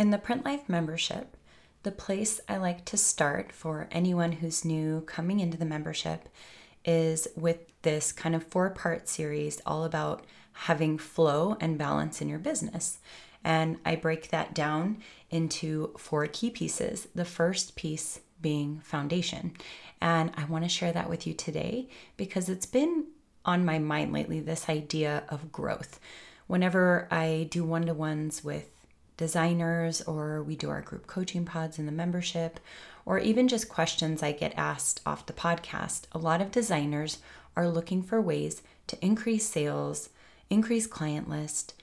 In 0.00 0.08
the 0.08 0.16
Print 0.16 0.46
Life 0.46 0.66
membership, 0.66 1.36
the 1.82 1.92
place 1.92 2.40
I 2.48 2.56
like 2.56 2.86
to 2.86 2.96
start 2.96 3.52
for 3.52 3.86
anyone 3.90 4.32
who's 4.32 4.64
new 4.64 5.02
coming 5.02 5.40
into 5.40 5.58
the 5.58 5.66
membership 5.66 6.30
is 6.86 7.28
with 7.36 7.58
this 7.82 8.10
kind 8.10 8.34
of 8.34 8.42
four 8.42 8.70
part 8.70 9.10
series 9.10 9.60
all 9.66 9.84
about 9.84 10.24
having 10.54 10.96
flow 10.96 11.58
and 11.60 11.76
balance 11.76 12.22
in 12.22 12.30
your 12.30 12.38
business. 12.38 13.00
And 13.44 13.76
I 13.84 13.94
break 13.94 14.30
that 14.30 14.54
down 14.54 15.02
into 15.28 15.92
four 15.98 16.26
key 16.28 16.48
pieces. 16.48 17.08
The 17.14 17.26
first 17.26 17.76
piece 17.76 18.20
being 18.40 18.80
foundation. 18.80 19.52
And 20.00 20.30
I 20.34 20.46
want 20.46 20.64
to 20.64 20.70
share 20.70 20.92
that 20.92 21.10
with 21.10 21.26
you 21.26 21.34
today 21.34 21.90
because 22.16 22.48
it's 22.48 22.64
been 22.64 23.04
on 23.44 23.66
my 23.66 23.78
mind 23.78 24.14
lately 24.14 24.40
this 24.40 24.70
idea 24.70 25.24
of 25.28 25.52
growth. 25.52 26.00
Whenever 26.46 27.06
I 27.10 27.48
do 27.50 27.64
one 27.64 27.84
to 27.84 27.92
ones 27.92 28.42
with 28.42 28.79
designers 29.20 30.00
or 30.00 30.42
we 30.42 30.56
do 30.56 30.70
our 30.70 30.80
group 30.80 31.06
coaching 31.06 31.44
pods 31.44 31.78
in 31.78 31.84
the 31.84 31.92
membership, 31.92 32.58
or 33.04 33.18
even 33.18 33.48
just 33.48 33.68
questions 33.68 34.22
I 34.22 34.32
get 34.32 34.54
asked 34.56 35.02
off 35.04 35.26
the 35.26 35.34
podcast, 35.34 36.04
a 36.12 36.18
lot 36.18 36.40
of 36.40 36.50
designers 36.50 37.18
are 37.54 37.68
looking 37.68 38.02
for 38.02 38.18
ways 38.18 38.62
to 38.86 39.04
increase 39.04 39.46
sales, 39.46 40.08
increase 40.48 40.86
client 40.86 41.28
list, 41.28 41.74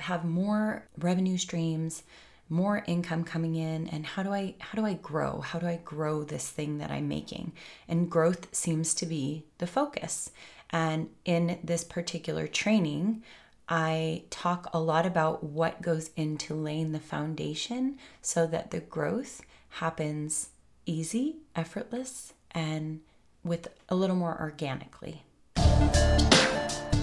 have 0.00 0.24
more 0.24 0.88
revenue 0.98 1.38
streams, 1.38 2.02
more 2.48 2.82
income 2.88 3.22
coming 3.22 3.54
in 3.54 3.86
and 3.86 4.04
how 4.04 4.24
do 4.24 4.32
I 4.32 4.56
how 4.58 4.74
do 4.74 4.84
I 4.84 4.94
grow? 4.94 5.40
How 5.42 5.60
do 5.60 5.68
I 5.68 5.78
grow 5.84 6.24
this 6.24 6.50
thing 6.50 6.78
that 6.78 6.90
I'm 6.90 7.06
making? 7.06 7.52
And 7.86 8.10
growth 8.10 8.52
seems 8.52 8.94
to 8.94 9.06
be 9.06 9.44
the 9.58 9.68
focus. 9.68 10.32
And 10.70 11.10
in 11.24 11.60
this 11.62 11.84
particular 11.84 12.48
training, 12.48 13.22
I 13.72 14.24
talk 14.30 14.68
a 14.72 14.80
lot 14.80 15.06
about 15.06 15.44
what 15.44 15.80
goes 15.80 16.10
into 16.16 16.56
laying 16.56 16.90
the 16.90 16.98
foundation 16.98 17.98
so 18.20 18.44
that 18.48 18.72
the 18.72 18.80
growth 18.80 19.42
happens 19.68 20.48
easy, 20.86 21.36
effortless, 21.54 22.32
and 22.50 22.98
with 23.44 23.68
a 23.88 23.94
little 23.94 24.16
more 24.16 24.36
organically. 24.40 25.22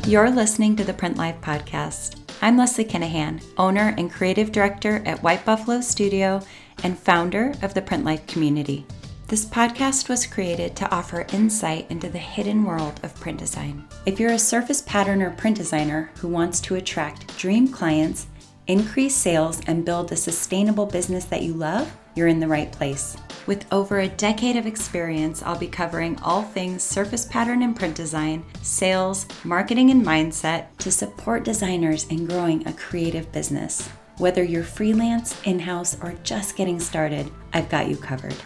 You're 0.06 0.30
listening 0.30 0.76
to 0.76 0.84
the 0.84 0.94
Print 0.94 1.16
Life 1.16 1.40
Podcast. 1.40 2.20
I'm 2.42 2.58
Leslie 2.58 2.84
Kenehan, 2.84 3.42
owner 3.58 3.96
and 3.98 4.12
creative 4.12 4.52
director 4.52 5.02
at 5.06 5.24
White 5.24 5.46
Buffalo 5.46 5.80
Studio 5.80 6.42
and 6.84 7.00
founder 7.00 7.54
of 7.62 7.76
the 7.76 7.82
Print 7.82 8.04
Life 8.04 8.28
community. 8.28 8.86
This 9.28 9.44
podcast 9.44 10.08
was 10.08 10.26
created 10.26 10.74
to 10.78 10.90
offer 10.90 11.28
insight 11.34 11.92
into 11.92 12.08
the 12.08 12.18
hidden 12.18 12.64
world 12.64 13.02
of 13.04 13.14
print 13.20 13.40
design. 13.40 13.84
If 14.06 14.22
you're 14.22 14.32
a 14.32 14.40
surface 14.40 14.82
pattern 14.82 15.22
or 15.22 15.32
print 15.32 15.58
designer 15.58 16.12
who 16.20 16.30
wants 16.30 16.62
to 16.62 16.76
attract 16.76 17.38
dream 17.38 17.68
clients, 17.68 18.28
increase 18.68 19.18
sales, 19.18 19.60
and 19.68 19.84
build 19.84 20.14
a 20.14 20.16
sustainable 20.16 20.86
business 20.86 21.26
that 21.26 21.42
you 21.42 21.54
love, 21.54 21.94
you're 22.16 22.30
in 22.30 22.40
the 22.40 22.48
right 22.48 22.72
place. 22.72 23.18
With 23.48 23.66
over 23.74 24.00
a 24.00 24.08
decade 24.08 24.56
of 24.56 24.66
experience, 24.66 25.44
I'll 25.44 25.60
be 25.60 25.68
covering 25.68 26.18
all 26.20 26.44
things 26.44 26.82
surface 26.82 27.26
pattern 27.26 27.64
and 27.64 27.76
print 27.76 27.96
design, 27.96 28.46
sales, 28.62 29.26
marketing, 29.44 29.92
and 29.92 30.06
mindset 30.06 30.68
to 30.78 30.90
support 30.90 31.44
designers 31.44 32.06
in 32.06 32.28
growing 32.28 32.66
a 32.66 32.72
creative 32.72 33.30
business. 33.34 33.90
Whether 34.20 34.46
you're 34.46 34.64
freelance, 34.64 35.36
in 35.44 35.60
house, 35.60 35.98
or 36.02 36.14
just 36.24 36.56
getting 36.56 36.80
started, 36.80 37.30
I've 37.52 37.68
got 37.68 37.90
you 37.90 37.98
covered. 37.98 38.38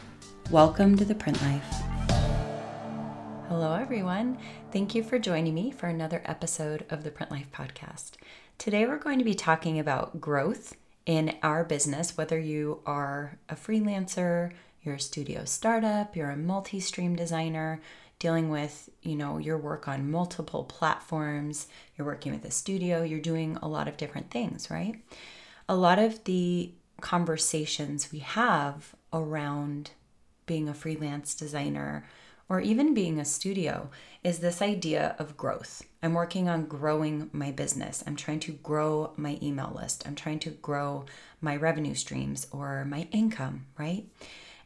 Welcome 0.52 0.98
to 0.98 1.06
the 1.06 1.16
Print 1.16 1.42
Life. 1.44 1.64
Hello, 3.48 3.74
everyone. 3.74 4.38
Thank 4.74 4.94
you 4.94 5.02
for 5.02 5.18
joining 5.18 5.54
me 5.54 5.72
for 5.72 5.88
another 5.88 6.22
episode 6.26 6.86
of 6.90 7.06
the 7.06 7.10
Print 7.10 7.32
Life 7.32 7.50
Podcast. 7.54 8.16
Today, 8.58 8.86
we're 8.86 8.98
going 8.98 9.18
to 9.20 9.24
be 9.24 9.34
talking 9.34 9.80
about 9.80 10.20
growth 10.20 10.76
in 11.06 11.38
our 11.42 11.64
business, 11.64 12.18
whether 12.18 12.38
you 12.38 12.82
are 12.86 13.38
a 13.48 13.56
freelancer, 13.56 14.52
you're 14.84 14.96
a 14.96 15.00
studio 15.00 15.46
startup, 15.46 16.18
you're 16.18 16.32
a 16.32 16.36
multi 16.36 16.82
stream 16.82 17.16
designer, 17.16 17.80
dealing 18.20 18.50
with 18.50 18.90
you 19.04 19.16
know 19.16 19.38
your 19.38 19.58
work 19.58 19.88
on 19.88 20.12
multiple 20.12 20.66
platforms 20.66 21.70
you're 21.96 22.06
working 22.06 22.34
with 22.34 22.46
a 22.46 22.52
studio 22.52 23.02
you're 23.02 23.20
doing 23.20 23.58
a 23.64 23.68
lot 23.68 23.88
of 23.88 23.98
different 23.98 24.30
things 24.30 24.70
right 24.70 25.02
a 25.68 25.76
lot 25.76 25.98
of 25.98 26.24
the 26.26 26.72
conversations 27.00 28.12
we 28.12 28.20
have 28.20 28.94
around 29.12 29.90
being 30.52 30.68
a 30.68 30.74
freelance 30.74 31.34
designer 31.34 32.06
or 32.50 32.60
even 32.60 32.94
being 32.94 33.18
a 33.18 33.24
studio 33.24 33.90
is 34.22 34.40
this 34.40 34.62
idea 34.62 35.16
of 35.18 35.38
growth. 35.38 35.82
I'm 36.04 36.14
working 36.14 36.50
on 36.50 36.66
growing 36.66 37.30
my 37.32 37.52
business. 37.54 38.04
I'm 38.06 38.18
trying 38.18 38.42
to 38.42 38.52
grow 38.52 39.14
my 39.16 39.40
email 39.42 39.72
list. 39.74 40.04
I'm 40.06 40.14
trying 40.14 40.40
to 40.40 40.50
grow 40.50 41.06
my 41.40 41.56
revenue 41.56 41.96
streams 41.96 42.48
or 42.52 42.84
my 42.84 43.08
income, 43.14 43.68
right? 43.80 44.04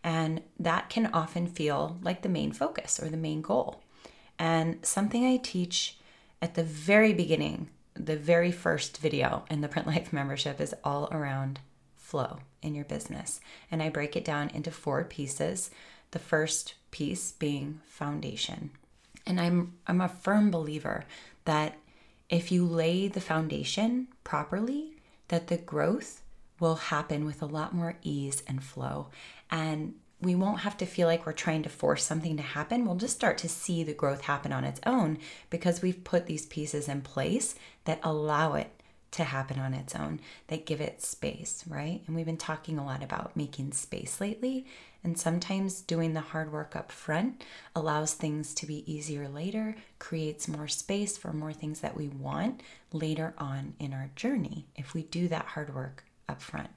And 0.04 0.42
that 0.60 0.90
can 0.90 1.06
often 1.14 1.46
feel 1.46 2.00
like 2.02 2.24
the 2.24 2.30
main 2.30 2.52
focus 2.52 3.00
or 3.00 3.10
the 3.10 3.16
main 3.16 3.44
goal. 3.44 3.84
And 4.40 4.84
something 4.84 5.24
I 5.24 5.38
teach 5.38 6.00
at 6.42 6.56
the 6.56 6.64
very 6.64 7.14
beginning, 7.14 7.70
the 7.94 8.18
very 8.18 8.52
first 8.52 8.98
video 8.98 9.46
in 9.52 9.62
the 9.62 9.68
Print 9.74 9.86
Life 9.86 10.12
membership 10.12 10.60
is 10.60 10.74
all 10.84 11.08
around 11.12 11.60
flow 11.96 12.40
in 12.66 12.76
your 12.76 12.86
business. 12.86 13.40
And 13.72 13.82
I 13.82 13.90
break 13.90 14.16
it 14.16 14.26
down 14.26 14.50
into 14.50 14.72
four 14.72 15.04
pieces. 15.04 15.70
The 16.12 16.20
first 16.20 16.76
piece 16.92 17.32
being 17.32 17.82
foundation. 17.86 18.72
And 19.26 19.40
I'm 19.40 19.74
I'm 19.88 20.02
a 20.02 20.10
firm 20.10 20.52
believer 20.52 21.06
that 21.46 21.78
if 22.30 22.52
you 22.52 22.66
lay 22.66 23.08
the 23.08 23.22
foundation 23.22 24.08
properly, 24.24 24.94
that 25.28 25.48
the 25.48 25.58
growth 25.58 26.22
will 26.60 26.76
happen 26.76 27.26
with 27.26 27.42
a 27.42 27.48
lot 27.48 27.74
more 27.74 27.98
ease 28.02 28.44
and 28.48 28.64
flow. 28.64 29.08
And 29.52 29.96
we 30.22 30.34
won't 30.36 30.62
have 30.62 30.78
to 30.78 30.86
feel 30.86 31.08
like 31.08 31.26
we're 31.26 31.34
trying 31.34 31.64
to 31.64 31.70
force 31.70 32.04
something 32.04 32.38
to 32.38 32.44
happen. 32.44 32.86
We'll 32.86 32.96
just 32.96 33.16
start 33.16 33.38
to 33.40 33.50
see 33.50 33.84
the 33.84 33.94
growth 33.94 34.22
happen 34.22 34.52
on 34.52 34.64
its 34.64 34.80
own 34.86 35.20
because 35.50 35.82
we've 35.82 36.04
put 36.04 36.26
these 36.26 36.46
pieces 36.46 36.88
in 36.88 37.02
place 37.02 37.56
that 37.84 38.00
allow 38.02 38.54
it 38.54 38.72
to 39.16 39.24
happen 39.24 39.60
on 39.60 39.74
its 39.74 39.96
own 39.96 40.20
that 40.48 40.66
give 40.66 40.82
it 40.82 41.02
space, 41.02 41.64
right? 41.68 42.02
And 42.06 42.16
we've 42.16 42.26
been 42.26 42.38
talking 42.38 42.78
a 42.78 42.86
lot 42.86 43.02
about 43.02 43.36
making 43.36 43.72
space 43.72 44.20
lately. 44.20 44.66
And 45.04 45.18
sometimes 45.18 45.82
doing 45.82 46.14
the 46.14 46.20
hard 46.20 46.52
work 46.52 46.76
up 46.76 46.92
front 46.92 47.44
allows 47.76 48.14
things 48.14 48.54
to 48.56 48.66
be 48.66 48.92
easier 48.92 49.30
later, 49.30 49.76
creates 50.00 50.48
more 50.48 50.68
space 50.68 51.18
for 51.18 51.32
more 51.32 51.54
things 51.54 51.80
that 51.80 51.96
we 51.96 52.10
want 52.10 52.62
later 52.92 53.34
on 53.38 53.76
in 53.80 53.94
our 53.94 54.10
journey 54.16 54.66
if 54.76 54.94
we 54.94 55.04
do 55.04 55.28
that 55.30 55.46
hard 55.46 55.74
work 55.74 56.04
up 56.28 56.42
front. 56.42 56.70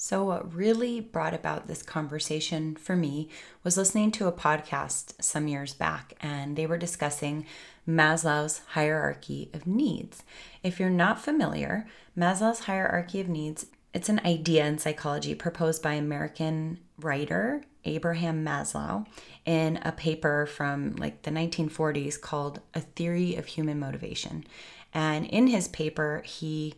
So, 0.00 0.22
what 0.24 0.54
really 0.54 1.00
brought 1.00 1.34
about 1.34 1.66
this 1.66 1.82
conversation 1.82 2.76
for 2.76 2.94
me 2.94 3.28
was 3.64 3.76
listening 3.76 4.12
to 4.12 4.28
a 4.28 4.32
podcast 4.32 5.20
some 5.20 5.48
years 5.48 5.74
back, 5.74 6.14
and 6.20 6.54
they 6.54 6.66
were 6.66 6.78
discussing 6.78 7.46
Maslow's 7.88 8.60
hierarchy 8.68 9.50
of 9.54 9.66
needs. 9.66 10.22
If 10.62 10.78
you're 10.78 10.90
not 10.90 11.20
familiar, 11.20 11.86
Maslow's 12.16 12.60
hierarchy 12.60 13.20
of 13.20 13.28
needs, 13.28 13.66
it's 13.94 14.10
an 14.10 14.20
idea 14.24 14.66
in 14.66 14.78
psychology 14.78 15.34
proposed 15.34 15.82
by 15.82 15.94
American 15.94 16.78
writer 16.98 17.62
Abraham 17.84 18.44
Maslow 18.44 19.06
in 19.46 19.78
a 19.78 19.92
paper 19.92 20.44
from 20.44 20.94
like 20.96 21.22
the 21.22 21.30
1940s 21.30 22.20
called 22.20 22.60
A 22.74 22.80
Theory 22.80 23.34
of 23.36 23.46
Human 23.46 23.78
Motivation. 23.78 24.44
And 24.92 25.26
in 25.26 25.46
his 25.46 25.68
paper, 25.68 26.22
he 26.26 26.74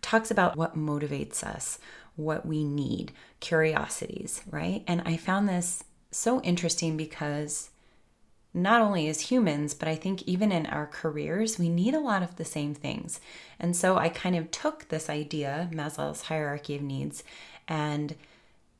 talks 0.00 0.30
about 0.30 0.56
what 0.56 0.76
motivates 0.76 1.42
us, 1.42 1.78
what 2.14 2.46
we 2.46 2.62
need, 2.62 3.12
curiosities, 3.40 4.42
right? 4.50 4.84
And 4.86 5.02
I 5.04 5.16
found 5.16 5.48
this 5.48 5.82
so 6.10 6.40
interesting 6.42 6.96
because 6.96 7.70
not 8.54 8.82
only 8.82 9.08
as 9.08 9.20
humans, 9.20 9.72
but 9.72 9.88
I 9.88 9.94
think 9.94 10.22
even 10.22 10.52
in 10.52 10.66
our 10.66 10.86
careers, 10.86 11.58
we 11.58 11.68
need 11.68 11.94
a 11.94 12.00
lot 12.00 12.22
of 12.22 12.36
the 12.36 12.44
same 12.44 12.74
things. 12.74 13.20
And 13.58 13.74
so 13.74 13.96
I 13.96 14.08
kind 14.08 14.36
of 14.36 14.50
took 14.50 14.88
this 14.88 15.08
idea, 15.08 15.70
Maslow's 15.72 16.22
hierarchy 16.22 16.76
of 16.76 16.82
needs, 16.82 17.24
and 17.66 18.14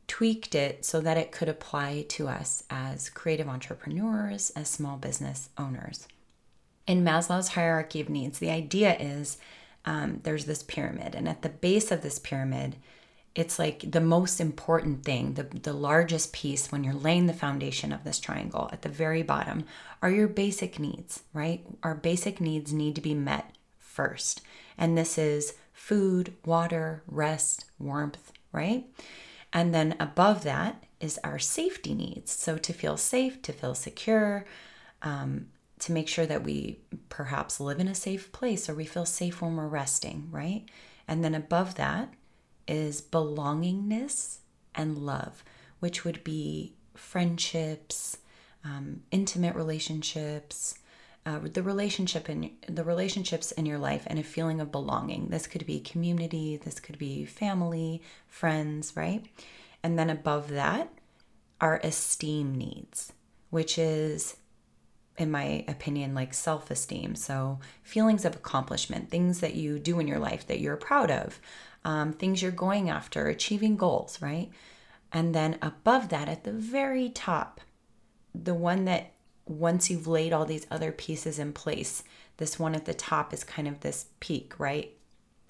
tweaked 0.08 0.54
it 0.54 0.84
so 0.84 1.00
that 1.00 1.16
it 1.16 1.32
could 1.32 1.48
apply 1.48 2.04
to 2.08 2.28
us 2.28 2.64
as 2.68 3.08
creative 3.08 3.48
entrepreneurs, 3.48 4.50
as 4.50 4.68
small 4.68 4.98
business 4.98 5.48
owners. 5.56 6.06
In 6.86 7.02
Maslow's 7.02 7.48
hierarchy 7.48 8.00
of 8.00 8.10
needs, 8.10 8.38
the 8.38 8.50
idea 8.50 8.94
is 8.98 9.38
um, 9.86 10.20
there's 10.22 10.44
this 10.44 10.62
pyramid, 10.62 11.14
and 11.14 11.28
at 11.28 11.40
the 11.40 11.48
base 11.48 11.90
of 11.90 12.02
this 12.02 12.18
pyramid, 12.18 12.76
it's 13.34 13.58
like 13.58 13.90
the 13.90 14.00
most 14.00 14.40
important 14.40 15.04
thing, 15.04 15.34
the, 15.34 15.44
the 15.44 15.72
largest 15.72 16.32
piece 16.32 16.70
when 16.70 16.84
you're 16.84 16.92
laying 16.92 17.26
the 17.26 17.32
foundation 17.32 17.92
of 17.92 18.04
this 18.04 18.18
triangle 18.18 18.68
at 18.72 18.82
the 18.82 18.88
very 18.88 19.22
bottom 19.22 19.64
are 20.02 20.10
your 20.10 20.28
basic 20.28 20.78
needs, 20.78 21.22
right? 21.32 21.64
Our 21.82 21.94
basic 21.94 22.40
needs 22.40 22.72
need 22.72 22.94
to 22.96 23.00
be 23.00 23.14
met 23.14 23.54
first. 23.78 24.42
And 24.76 24.98
this 24.98 25.16
is 25.16 25.54
food, 25.72 26.34
water, 26.44 27.02
rest, 27.06 27.64
warmth, 27.78 28.32
right? 28.52 28.84
And 29.52 29.74
then 29.74 29.96
above 29.98 30.44
that 30.44 30.84
is 31.00 31.18
our 31.24 31.38
safety 31.38 31.94
needs. 31.94 32.32
So 32.32 32.58
to 32.58 32.72
feel 32.72 32.96
safe, 32.96 33.40
to 33.42 33.52
feel 33.52 33.74
secure, 33.74 34.44
um, 35.00 35.48
to 35.80 35.92
make 35.92 36.08
sure 36.08 36.26
that 36.26 36.44
we 36.44 36.78
perhaps 37.08 37.60
live 37.60 37.80
in 37.80 37.88
a 37.88 37.94
safe 37.94 38.30
place 38.30 38.68
or 38.68 38.74
we 38.74 38.84
feel 38.84 39.06
safe 39.06 39.42
when 39.42 39.56
we're 39.56 39.66
resting, 39.66 40.28
right? 40.30 40.64
And 41.08 41.24
then 41.24 41.34
above 41.34 41.74
that 41.74 42.12
is 42.66 43.00
belongingness 43.00 44.38
and 44.74 44.98
love, 44.98 45.44
which 45.80 46.04
would 46.04 46.22
be 46.24 46.74
friendships, 46.94 48.18
um, 48.64 49.02
intimate 49.10 49.54
relationships, 49.54 50.78
uh, 51.24 51.38
the 51.38 51.62
relationship 51.62 52.28
in 52.28 52.50
the 52.68 52.84
relationships 52.84 53.52
in 53.52 53.66
your 53.66 53.78
life, 53.78 54.04
and 54.06 54.18
a 54.18 54.24
feeling 54.24 54.60
of 54.60 54.72
belonging. 54.72 55.28
This 55.28 55.46
could 55.46 55.66
be 55.66 55.80
community, 55.80 56.56
this 56.56 56.80
could 56.80 56.98
be 56.98 57.24
family, 57.24 58.02
friends, 58.26 58.96
right? 58.96 59.24
And 59.82 59.98
then 59.98 60.10
above 60.10 60.48
that 60.50 60.88
are 61.60 61.80
esteem 61.84 62.54
needs, 62.54 63.12
which 63.50 63.78
is 63.78 64.36
in 65.18 65.30
my 65.30 65.64
opinion, 65.68 66.14
like 66.14 66.34
self 66.34 66.70
esteem. 66.70 67.14
So, 67.14 67.60
feelings 67.82 68.24
of 68.24 68.34
accomplishment, 68.34 69.10
things 69.10 69.40
that 69.40 69.54
you 69.54 69.78
do 69.78 70.00
in 70.00 70.08
your 70.08 70.18
life 70.18 70.46
that 70.46 70.60
you're 70.60 70.76
proud 70.76 71.10
of, 71.10 71.40
um, 71.84 72.12
things 72.12 72.42
you're 72.42 72.50
going 72.50 72.90
after, 72.90 73.26
achieving 73.26 73.76
goals, 73.76 74.20
right? 74.20 74.50
And 75.12 75.34
then 75.34 75.58
above 75.60 76.08
that, 76.08 76.28
at 76.28 76.44
the 76.44 76.52
very 76.52 77.10
top, 77.10 77.60
the 78.34 78.54
one 78.54 78.84
that 78.86 79.12
once 79.46 79.90
you've 79.90 80.06
laid 80.06 80.32
all 80.32 80.44
these 80.44 80.66
other 80.70 80.92
pieces 80.92 81.38
in 81.38 81.52
place, 81.52 82.02
this 82.38 82.58
one 82.58 82.74
at 82.74 82.86
the 82.86 82.94
top 82.94 83.32
is 83.34 83.44
kind 83.44 83.68
of 83.68 83.80
this 83.80 84.06
peak, 84.20 84.58
right? 84.58 84.92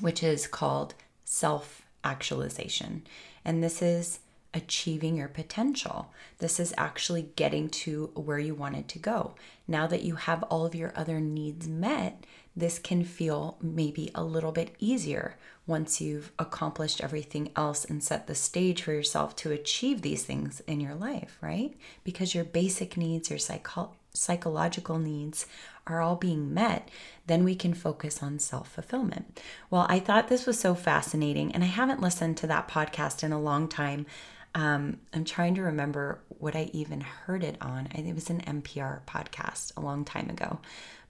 Which 0.00 0.22
is 0.22 0.46
called 0.46 0.94
self 1.24 1.82
actualization. 2.02 3.06
And 3.44 3.62
this 3.62 3.80
is 3.80 4.20
achieving 4.54 5.16
your 5.16 5.28
potential. 5.28 6.12
This 6.38 6.60
is 6.60 6.74
actually 6.76 7.30
getting 7.36 7.68
to 7.70 8.10
where 8.14 8.38
you 8.38 8.54
wanted 8.54 8.88
to 8.88 8.98
go. 8.98 9.34
Now 9.66 9.86
that 9.86 10.02
you 10.02 10.16
have 10.16 10.42
all 10.44 10.66
of 10.66 10.74
your 10.74 10.92
other 10.94 11.20
needs 11.20 11.68
met, 11.68 12.26
this 12.54 12.78
can 12.78 13.04
feel 13.04 13.56
maybe 13.62 14.10
a 14.14 14.24
little 14.24 14.52
bit 14.52 14.74
easier 14.78 15.36
once 15.66 16.00
you've 16.00 16.32
accomplished 16.38 17.02
everything 17.02 17.50
else 17.54 17.84
and 17.84 18.02
set 18.02 18.26
the 18.26 18.34
stage 18.34 18.82
for 18.82 18.92
yourself 18.92 19.36
to 19.36 19.52
achieve 19.52 20.02
these 20.02 20.24
things 20.24 20.60
in 20.66 20.80
your 20.80 20.94
life, 20.94 21.38
right? 21.40 21.74
Because 22.02 22.34
your 22.34 22.44
basic 22.44 22.96
needs, 22.96 23.30
your 23.30 23.38
psycho- 23.38 23.92
psychological 24.12 24.98
needs 24.98 25.46
are 25.86 26.00
all 26.00 26.16
being 26.16 26.52
met, 26.52 26.88
then 27.26 27.44
we 27.44 27.54
can 27.54 27.74
focus 27.74 28.22
on 28.22 28.38
self 28.38 28.72
fulfillment. 28.72 29.40
Well, 29.70 29.86
I 29.88 29.98
thought 29.98 30.28
this 30.28 30.46
was 30.46 30.58
so 30.58 30.74
fascinating, 30.74 31.52
and 31.52 31.62
I 31.62 31.68
haven't 31.68 32.00
listened 32.00 32.36
to 32.38 32.46
that 32.48 32.68
podcast 32.68 33.22
in 33.22 33.32
a 33.32 33.40
long 33.40 33.68
time. 33.68 34.06
Um, 34.54 34.98
I'm 35.14 35.24
trying 35.24 35.54
to 35.54 35.62
remember 35.62 36.20
what 36.28 36.54
I 36.54 36.70
even 36.72 37.00
heard 37.00 37.42
it 37.42 37.56
on. 37.60 37.86
It 37.86 38.14
was 38.14 38.30
an 38.30 38.40
NPR 38.40 39.00
podcast 39.06 39.76
a 39.76 39.80
long 39.80 40.04
time 40.04 40.28
ago. 40.28 40.60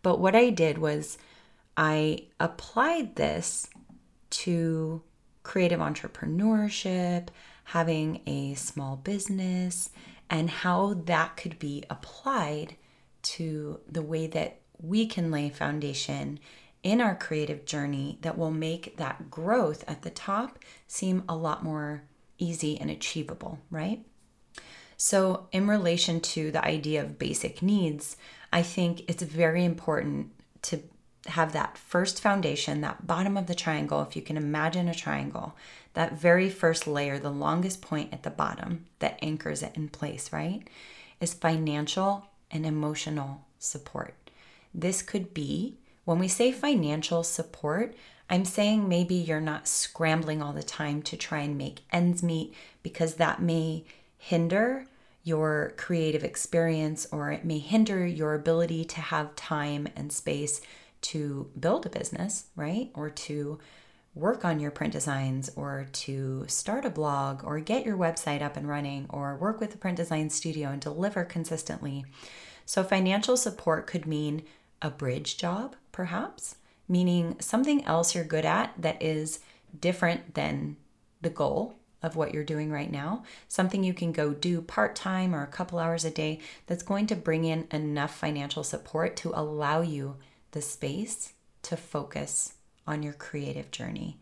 But 0.03 0.21
what 0.21 0.37
I 0.37 0.51
did 0.51 0.79
was 0.79 1.19
I 1.77 2.25
applied 2.39 3.17
this 3.17 3.69
to 4.33 5.03
creative 5.43 5.81
entrepreneurship, 5.81 7.29
having 7.65 8.21
a 8.27 8.55
small 8.55 8.97
business, 8.97 9.91
and 10.29 10.51
how 10.51 10.95
that 10.95 11.37
could 11.37 11.59
be 11.59 11.85
applied 11.91 12.77
to 13.23 13.81
the 13.89 14.03
way 14.03 14.27
that 14.27 14.61
we 14.81 15.07
can 15.07 15.31
lay 15.31 15.49
foundation 15.49 16.41
in 16.83 17.01
our 17.01 17.15
creative 17.15 17.65
journey 17.65 18.19
that 18.23 18.37
will 18.37 18.51
make 18.51 18.97
that 18.97 19.31
growth 19.31 19.85
at 19.87 20.03
the 20.03 20.11
top 20.11 20.59
seem 20.89 21.23
a 21.29 21.37
lot 21.37 21.63
more 21.63 22.03
easy 22.39 22.79
and 22.81 22.91
achievable, 22.91 23.59
right? 23.71 24.05
So, 24.97 25.49
in 25.53 25.67
relation 25.67 26.21
to 26.21 26.51
the 26.51 26.65
idea 26.65 27.03
of 27.03 27.19
basic 27.19 27.63
needs, 27.63 28.17
I 28.53 28.63
think 28.63 29.03
it's 29.09 29.23
very 29.23 29.65
important 29.65 30.31
to 30.63 30.83
have 31.27 31.53
that 31.53 31.79
first 31.79 32.21
foundation, 32.21 32.81
that 32.81 33.07
bottom 33.07 33.37
of 33.37 33.47
the 33.47 33.55
triangle, 33.55 34.03
if 34.03 34.17
you 34.17 34.23
can 34.23 34.37
imagine 34.37 34.89
a 34.89 34.95
triangle, 34.95 35.55
that 35.95 36.19
very 36.19 36.51
first 36.51 36.87
layer, 36.87 37.19
the 37.19 37.31
longest 37.31 37.81
point 37.81 38.13
at 38.13 38.23
the 38.23 38.31
bottom 38.31 38.87
that 38.99 39.19
anchors 39.23 39.63
it 39.63 39.73
in 39.75 39.89
place, 39.89 40.33
right? 40.33 40.69
Is 41.21 41.35
financial 41.35 42.27
and 42.51 42.67
emotional 42.67 43.45
support. 43.59 44.15
This 44.75 45.03
could 45.03 45.33
be, 45.33 45.77
when 46.05 46.19
we 46.19 46.29
say 46.29 46.51
financial 46.51 47.23
support, 47.23 47.95
I'm 48.29 48.45
saying 48.45 48.89
maybe 48.89 49.15
you're 49.15 49.41
not 49.41 49.69
scrambling 49.69 50.43
all 50.43 50.53
the 50.53 50.63
time 50.63 51.03
to 51.03 51.17
try 51.17 51.41
and 51.41 51.57
make 51.59 51.81
ends 51.93 52.23
meet 52.23 52.55
because 52.83 53.15
that 53.15 53.43
may 53.43 53.85
hinder 54.17 54.87
your 55.23 55.75
creative 55.77 56.25
experience 56.25 57.07
or 57.13 57.31
it 57.31 57.45
may 57.45 57.59
hinder 57.59 58.07
your 58.07 58.35
ability 58.35 58.85
to 58.85 59.01
have 59.01 59.37
time 59.37 59.87
and 59.95 60.13
space 60.13 60.61
to 61.03 61.51
build 61.59 61.87
a 61.87 61.91
business, 61.91 62.47
right? 62.57 62.91
Or 62.95 63.11
to 63.11 63.59
work 64.15 64.45
on 64.45 64.61
your 64.61 64.71
print 64.71 64.93
designs 64.93 65.51
or 65.57 65.87
to 65.93 66.45
start 66.47 66.85
a 66.85 66.91
blog 66.91 67.43
or 67.45 67.61
get 67.61 67.87
your 67.87 67.97
website 67.97 68.43
up 68.43 68.57
and 68.57 68.69
running 68.69 69.07
or 69.09 69.37
work 69.37 69.61
with 69.61 69.75
a 69.75 69.79
print 69.79 69.97
design 69.97 70.29
studio 70.29 70.69
and 70.69 70.81
deliver 70.81 71.25
consistently. 71.25 72.05
So, 72.67 72.85
financial 72.85 73.37
support 73.37 73.87
could 73.87 74.07
mean 74.07 74.43
a 74.81 74.91
bridge 74.91 75.37
job, 75.37 75.77
perhaps, 75.93 76.57
meaning 76.89 77.37
something 77.41 77.85
else 77.85 78.15
you're 78.15 78.25
good 78.25 78.45
at 78.45 78.73
that 78.79 79.03
is 79.03 79.41
different 79.79 80.35
than 80.35 80.77
the 81.23 81.31
goal 81.31 81.77
of 82.03 82.17
what 82.17 82.35
you're 82.35 82.45
doing 82.45 82.71
right 82.71 82.91
now, 82.91 83.23
something 83.49 83.85
you 83.85 83.95
can 83.95 84.13
go 84.13 84.33
do 84.33 84.61
part 84.61 84.97
time 84.97 85.35
or 85.35 85.43
a 85.43 85.49
couple 85.49 85.79
hours 85.79 86.05
a 86.05 86.11
day 86.11 86.41
that's 86.67 86.83
going 86.83 87.07
to 87.07 87.17
bring 87.17 87.45
in 87.45 87.67
enough 87.71 88.15
financial 88.15 88.65
support 88.65 89.17
to 89.17 89.33
allow 89.35 89.81
you 89.81 90.17
the 90.53 90.63
space 90.63 91.33
to 91.63 91.77
focus 91.77 92.55
on 92.87 93.03
your 93.03 93.13
creative 93.13 93.71
journey. 93.71 94.19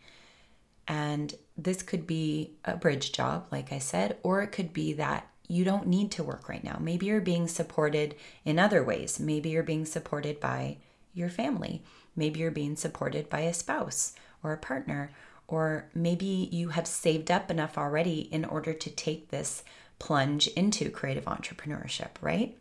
And 0.88 1.34
this 1.56 1.82
could 1.82 2.06
be 2.06 2.52
a 2.64 2.76
bridge 2.76 3.12
job, 3.12 3.46
like 3.52 3.72
I 3.72 3.78
said, 3.78 4.16
or 4.22 4.42
it 4.42 4.52
could 4.52 4.72
be 4.72 4.92
that 4.94 5.28
you 5.46 5.64
don't 5.64 5.86
need 5.86 6.10
to 6.12 6.24
work 6.24 6.48
right 6.48 6.62
now. 6.62 6.78
Maybe 6.80 7.06
you're 7.06 7.20
being 7.20 7.48
supported 7.48 8.14
in 8.44 8.58
other 8.58 8.84
ways. 8.84 9.18
Maybe 9.18 9.50
you're 9.50 9.62
being 9.62 9.84
supported 9.84 10.40
by 10.40 10.78
your 11.12 11.28
family. 11.28 11.82
Maybe 12.14 12.40
you're 12.40 12.50
being 12.50 12.76
supported 12.76 13.28
by 13.28 13.40
a 13.40 13.54
spouse 13.54 14.14
or 14.42 14.52
a 14.52 14.58
partner. 14.58 15.10
Or 15.48 15.88
maybe 15.94 16.48
you 16.52 16.68
have 16.68 16.86
saved 16.86 17.30
up 17.30 17.50
enough 17.50 17.76
already 17.76 18.20
in 18.32 18.44
order 18.44 18.72
to 18.72 18.90
take 18.90 19.30
this 19.30 19.64
plunge 19.98 20.46
into 20.48 20.90
creative 20.90 21.24
entrepreneurship, 21.24 22.10
right? 22.20 22.56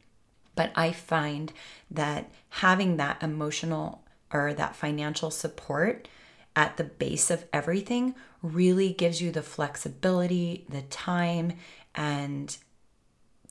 But 0.60 0.74
I 0.76 0.92
find 0.92 1.54
that 1.90 2.30
having 2.50 2.98
that 2.98 3.24
emotional 3.24 4.04
or 4.30 4.54
that 4.54 4.76
financial 4.76 5.32
support 5.32 6.10
at 6.54 6.76
the 6.76 6.84
base 6.84 7.32
of 7.32 7.46
everything 7.54 8.14
really 8.42 8.92
gives 8.92 9.22
you 9.22 9.32
the 9.32 9.42
flexibility, 9.42 10.66
the 10.68 10.82
time, 10.82 11.54
and 11.96 12.58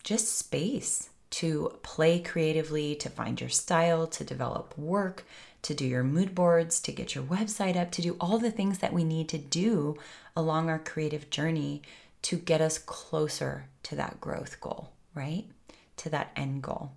just 0.04 0.36
space 0.36 1.08
to 1.30 1.78
play 1.82 2.20
creatively, 2.20 2.94
to 2.96 3.08
find 3.08 3.40
your 3.40 3.48
style, 3.48 4.06
to 4.08 4.22
develop 4.22 4.76
work, 4.76 5.24
to 5.62 5.72
do 5.72 5.86
your 5.86 6.04
mood 6.04 6.34
boards, 6.34 6.78
to 6.78 6.92
get 6.92 7.14
your 7.14 7.24
website 7.24 7.74
up, 7.74 7.90
to 7.92 8.02
do 8.02 8.18
all 8.20 8.36
the 8.36 8.50
things 8.50 8.80
that 8.80 8.92
we 8.92 9.02
need 9.02 9.30
to 9.30 9.38
do 9.38 9.96
along 10.36 10.68
our 10.68 10.78
creative 10.78 11.30
journey 11.30 11.80
to 12.20 12.36
get 12.36 12.60
us 12.60 12.76
closer 12.76 13.64
to 13.84 13.96
that 13.96 14.20
growth 14.20 14.60
goal, 14.60 14.90
right? 15.14 15.46
to 15.98 16.08
that 16.10 16.32
end 16.34 16.62
goal. 16.62 16.92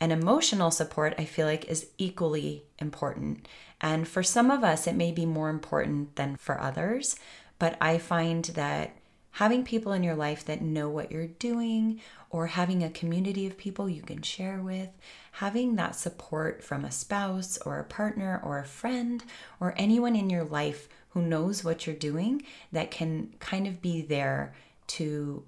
And 0.00 0.12
emotional 0.12 0.70
support, 0.70 1.14
I 1.18 1.24
feel 1.24 1.46
like, 1.46 1.66
is 1.66 1.88
equally 1.98 2.64
important. 2.78 3.46
And 3.80 4.06
for 4.06 4.22
some 4.22 4.50
of 4.50 4.64
us, 4.64 4.86
it 4.86 4.94
may 4.94 5.12
be 5.12 5.26
more 5.26 5.48
important 5.48 6.16
than 6.16 6.36
for 6.36 6.60
others. 6.60 7.16
But 7.58 7.76
I 7.80 7.98
find 7.98 8.44
that 8.46 8.96
having 9.32 9.64
people 9.64 9.92
in 9.92 10.02
your 10.02 10.14
life 10.14 10.44
that 10.44 10.60
know 10.60 10.90
what 10.90 11.10
you're 11.10 11.26
doing, 11.26 12.00
or 12.32 12.46
having 12.46 12.82
a 12.82 12.90
community 12.90 13.46
of 13.46 13.58
people 13.58 13.88
you 13.88 14.02
can 14.02 14.22
share 14.22 14.60
with, 14.60 14.88
having 15.32 15.76
that 15.76 15.94
support 15.94 16.64
from 16.64 16.84
a 16.84 16.90
spouse 16.90 17.58
or 17.58 17.78
a 17.78 17.84
partner 17.84 18.40
or 18.42 18.58
a 18.58 18.64
friend 18.64 19.22
or 19.60 19.74
anyone 19.76 20.16
in 20.16 20.30
your 20.30 20.44
life 20.44 20.88
who 21.10 21.20
knows 21.20 21.62
what 21.62 21.86
you're 21.86 21.94
doing 21.94 22.42
that 22.72 22.90
can 22.90 23.34
kind 23.38 23.66
of 23.66 23.82
be 23.82 24.00
there 24.00 24.54
to 24.86 25.44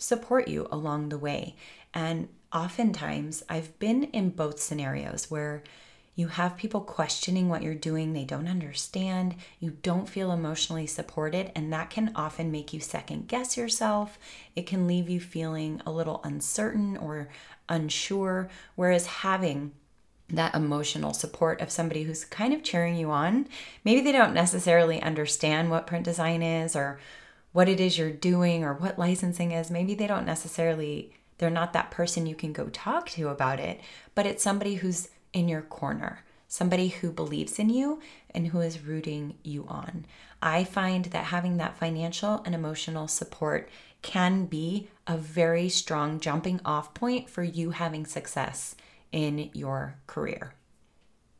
support 0.00 0.48
you 0.48 0.66
along 0.72 1.08
the 1.08 1.18
way. 1.18 1.54
And 1.94 2.28
oftentimes, 2.52 3.42
I've 3.48 3.78
been 3.78 4.04
in 4.04 4.30
both 4.30 4.60
scenarios 4.60 5.30
where 5.30 5.62
you 6.16 6.28
have 6.28 6.56
people 6.56 6.80
questioning 6.80 7.48
what 7.48 7.62
you're 7.62 7.74
doing, 7.74 8.12
they 8.12 8.24
don't 8.24 8.48
understand, 8.48 9.36
you 9.58 9.78
don't 9.82 10.08
feel 10.08 10.32
emotionally 10.32 10.86
supported, 10.86 11.52
and 11.54 11.72
that 11.72 11.88
can 11.88 12.12
often 12.14 12.50
make 12.50 12.72
you 12.72 12.80
second 12.80 13.28
guess 13.28 13.56
yourself. 13.56 14.18
It 14.56 14.66
can 14.66 14.86
leave 14.86 15.08
you 15.08 15.20
feeling 15.20 15.80
a 15.86 15.92
little 15.92 16.20
uncertain 16.24 16.96
or 16.96 17.28
unsure. 17.68 18.48
Whereas 18.74 19.06
having 19.06 19.72
that 20.28 20.54
emotional 20.54 21.12
support 21.14 21.60
of 21.60 21.70
somebody 21.70 22.02
who's 22.02 22.24
kind 22.24 22.52
of 22.52 22.62
cheering 22.62 22.96
you 22.96 23.10
on, 23.10 23.48
maybe 23.84 24.00
they 24.00 24.12
don't 24.12 24.34
necessarily 24.34 25.00
understand 25.00 25.70
what 25.70 25.86
print 25.86 26.04
design 26.04 26.42
is 26.42 26.76
or 26.76 26.98
what 27.52 27.68
it 27.68 27.80
is 27.80 27.98
you're 27.98 28.10
doing 28.10 28.64
or 28.64 28.74
what 28.74 28.98
licensing 28.98 29.52
is. 29.52 29.70
Maybe 29.70 29.94
they 29.94 30.06
don't 30.06 30.26
necessarily 30.26 31.12
they're 31.38 31.48
not 31.50 31.72
that 31.72 31.90
person 31.90 32.26
you 32.26 32.34
can 32.34 32.52
go 32.52 32.68
talk 32.68 33.08
to 33.10 33.28
about 33.28 33.58
it, 33.58 33.80
but 34.14 34.26
it's 34.26 34.42
somebody 34.42 34.74
who's 34.74 35.08
in 35.32 35.48
your 35.48 35.62
corner, 35.62 36.22
somebody 36.48 36.88
who 36.88 37.10
believes 37.10 37.58
in 37.58 37.70
you 37.70 37.98
and 38.34 38.48
who 38.48 38.60
is 38.60 38.84
rooting 38.84 39.34
you 39.42 39.66
on. 39.66 40.04
I 40.42 40.64
find 40.64 41.06
that 41.06 41.24
having 41.24 41.56
that 41.56 41.78
financial 41.78 42.42
and 42.44 42.54
emotional 42.54 43.08
support 43.08 43.70
can 44.02 44.44
be 44.44 44.88
a 45.06 45.16
very 45.16 45.70
strong 45.70 46.20
jumping 46.20 46.60
off 46.62 46.92
point 46.92 47.30
for 47.30 47.42
you 47.42 47.70
having 47.70 48.04
success 48.04 48.74
in 49.10 49.50
your 49.54 49.96
career. 50.06 50.54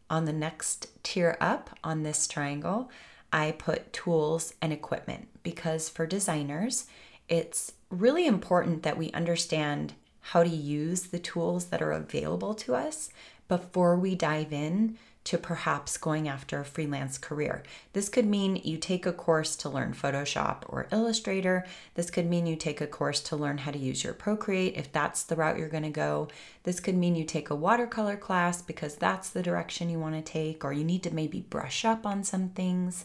On 0.08 0.24
the 0.24 0.32
next 0.32 0.88
tier 1.02 1.36
up 1.42 1.78
on 1.84 2.02
this 2.02 2.26
triangle, 2.26 2.90
I 3.32 3.52
put 3.52 3.92
tools 3.92 4.54
and 4.60 4.72
equipment 4.72 5.28
because 5.42 5.88
for 5.88 6.06
designers, 6.06 6.86
it's 7.28 7.72
really 7.90 8.26
important 8.26 8.82
that 8.82 8.98
we 8.98 9.10
understand 9.12 9.94
how 10.20 10.42
to 10.42 10.48
use 10.48 11.04
the 11.04 11.18
tools 11.18 11.66
that 11.66 11.82
are 11.82 11.92
available 11.92 12.54
to 12.54 12.74
us 12.74 13.10
before 13.48 13.96
we 13.96 14.14
dive 14.14 14.52
in 14.52 14.96
to 15.30 15.38
perhaps 15.38 15.96
going 15.96 16.26
after 16.26 16.58
a 16.58 16.64
freelance 16.64 17.16
career. 17.16 17.62
This 17.92 18.08
could 18.08 18.26
mean 18.26 18.56
you 18.64 18.76
take 18.76 19.06
a 19.06 19.12
course 19.12 19.54
to 19.54 19.68
learn 19.68 19.94
Photoshop 19.94 20.62
or 20.66 20.88
Illustrator. 20.90 21.64
This 21.94 22.10
could 22.10 22.28
mean 22.28 22.48
you 22.48 22.56
take 22.56 22.80
a 22.80 22.86
course 22.88 23.20
to 23.20 23.36
learn 23.36 23.58
how 23.58 23.70
to 23.70 23.78
use 23.78 24.02
your 24.02 24.12
Procreate 24.12 24.76
if 24.76 24.90
that's 24.90 25.22
the 25.22 25.36
route 25.36 25.56
you're 25.56 25.68
going 25.68 25.84
to 25.84 25.90
go. 25.90 26.26
This 26.64 26.80
could 26.80 26.96
mean 26.96 27.14
you 27.14 27.22
take 27.22 27.48
a 27.48 27.54
watercolor 27.54 28.16
class 28.16 28.60
because 28.60 28.96
that's 28.96 29.30
the 29.30 29.40
direction 29.40 29.88
you 29.88 30.00
want 30.00 30.16
to 30.16 30.32
take, 30.32 30.64
or 30.64 30.72
you 30.72 30.82
need 30.82 31.04
to 31.04 31.14
maybe 31.14 31.42
brush 31.42 31.84
up 31.84 32.04
on 32.04 32.24
some 32.24 32.48
things, 32.48 33.04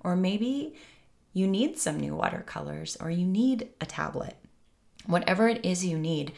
or 0.00 0.16
maybe 0.16 0.76
you 1.34 1.46
need 1.46 1.78
some 1.78 2.00
new 2.00 2.14
watercolors 2.14 2.96
or 3.02 3.10
you 3.10 3.26
need 3.26 3.68
a 3.82 3.84
tablet. 3.84 4.38
Whatever 5.04 5.46
it 5.46 5.62
is 5.62 5.84
you 5.84 5.98
need, 5.98 6.32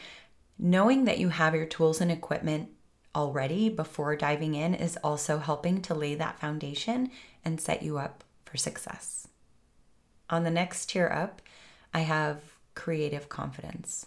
knowing 0.57 1.05
that 1.05 1.17
you 1.17 1.29
have 1.29 1.55
your 1.55 1.65
tools 1.65 2.01
and 2.01 2.11
equipment 2.11 2.71
already 3.15 3.69
before 3.69 4.15
diving 4.15 4.55
in 4.55 4.73
is 4.73 4.97
also 5.03 5.39
helping 5.39 5.81
to 5.83 5.93
lay 5.93 6.15
that 6.15 6.39
foundation 6.39 7.11
and 7.43 7.59
set 7.59 7.83
you 7.83 7.97
up 7.97 8.23
for 8.45 8.57
success. 8.57 9.27
On 10.29 10.43
the 10.43 10.51
next 10.51 10.89
tier 10.89 11.07
up, 11.07 11.41
I 11.93 12.01
have 12.01 12.41
creative 12.75 13.29
confidence. 13.29 14.05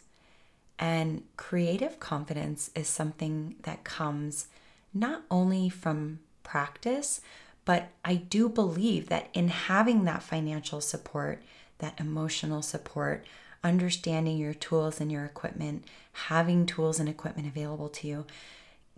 And 0.79 1.23
creative 1.37 2.01
confidence 2.01 2.71
is 2.75 2.89
something 2.89 3.57
that 3.63 3.85
comes 3.85 4.47
not 4.95 5.23
only 5.31 5.69
from 5.69 6.21
practice, 6.43 7.21
but 7.65 7.91
I 8.05 8.17
do 8.17 8.49
believe 8.49 9.09
that 9.09 9.29
in 9.33 9.49
having 9.49 10.05
that 10.05 10.23
financial 10.23 10.81
support, 10.81 11.43
that 11.79 11.99
emotional 12.01 12.63
support, 12.63 13.25
understanding 13.63 14.39
your 14.39 14.55
tools 14.55 15.01
and 15.01 15.11
your 15.11 15.25
equipment, 15.25 15.85
having 16.13 16.67
tools 16.67 16.99
and 16.99 17.09
equipment 17.09 17.47
available 17.47 17.89
to 17.89 18.09
you, 18.09 18.27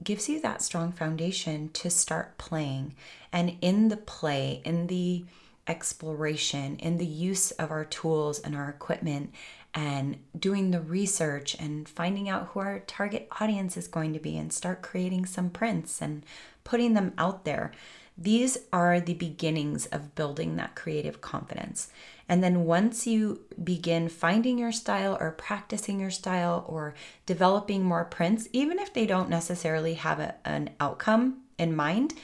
gives 0.02 0.28
you 0.28 0.40
that 0.40 0.62
strong 0.62 0.92
foundation 0.92 1.70
to 1.74 1.90
start 1.90 2.36
playing. 2.38 2.94
And 3.32 3.56
in 3.60 3.88
the 3.88 3.96
play, 3.96 4.60
in 4.64 4.88
the 4.88 5.24
exploration, 5.66 6.76
in 6.76 6.98
the 6.98 7.06
use 7.06 7.50
of 7.52 7.70
our 7.70 7.84
tools 7.84 8.38
and 8.38 8.54
our 8.54 8.68
equipment, 8.68 9.32
and 9.72 10.18
doing 10.38 10.70
the 10.70 10.80
research 10.80 11.56
and 11.58 11.88
finding 11.88 12.28
out 12.28 12.48
who 12.48 12.60
our 12.60 12.80
target 12.80 13.26
audience 13.40 13.76
is 13.76 13.88
going 13.88 14.12
to 14.12 14.20
be, 14.20 14.36
and 14.36 14.52
start 14.52 14.82
creating 14.82 15.26
some 15.26 15.50
prints 15.50 16.00
and 16.00 16.24
putting 16.64 16.94
them 16.94 17.12
out 17.18 17.44
there. 17.44 17.72
These 18.16 18.58
are 18.72 19.00
the 19.00 19.14
beginnings 19.14 19.86
of 19.86 20.14
building 20.14 20.56
that 20.56 20.76
creative 20.76 21.20
confidence. 21.20 21.88
And 22.28 22.42
then 22.42 22.64
once 22.64 23.06
you 23.06 23.40
begin 23.62 24.08
finding 24.08 24.56
your 24.56 24.72
style 24.72 25.16
or 25.20 25.32
practicing 25.32 26.00
your 26.00 26.10
style 26.10 26.64
or 26.68 26.94
developing 27.26 27.82
more 27.84 28.04
prints, 28.04 28.48
even 28.52 28.78
if 28.78 28.92
they 28.94 29.04
don't 29.04 29.28
necessarily 29.28 29.94
have 29.94 30.20
a, 30.20 30.36
an 30.44 30.70
outcome 30.78 31.42
in 31.58 31.74
mind, 31.74 32.14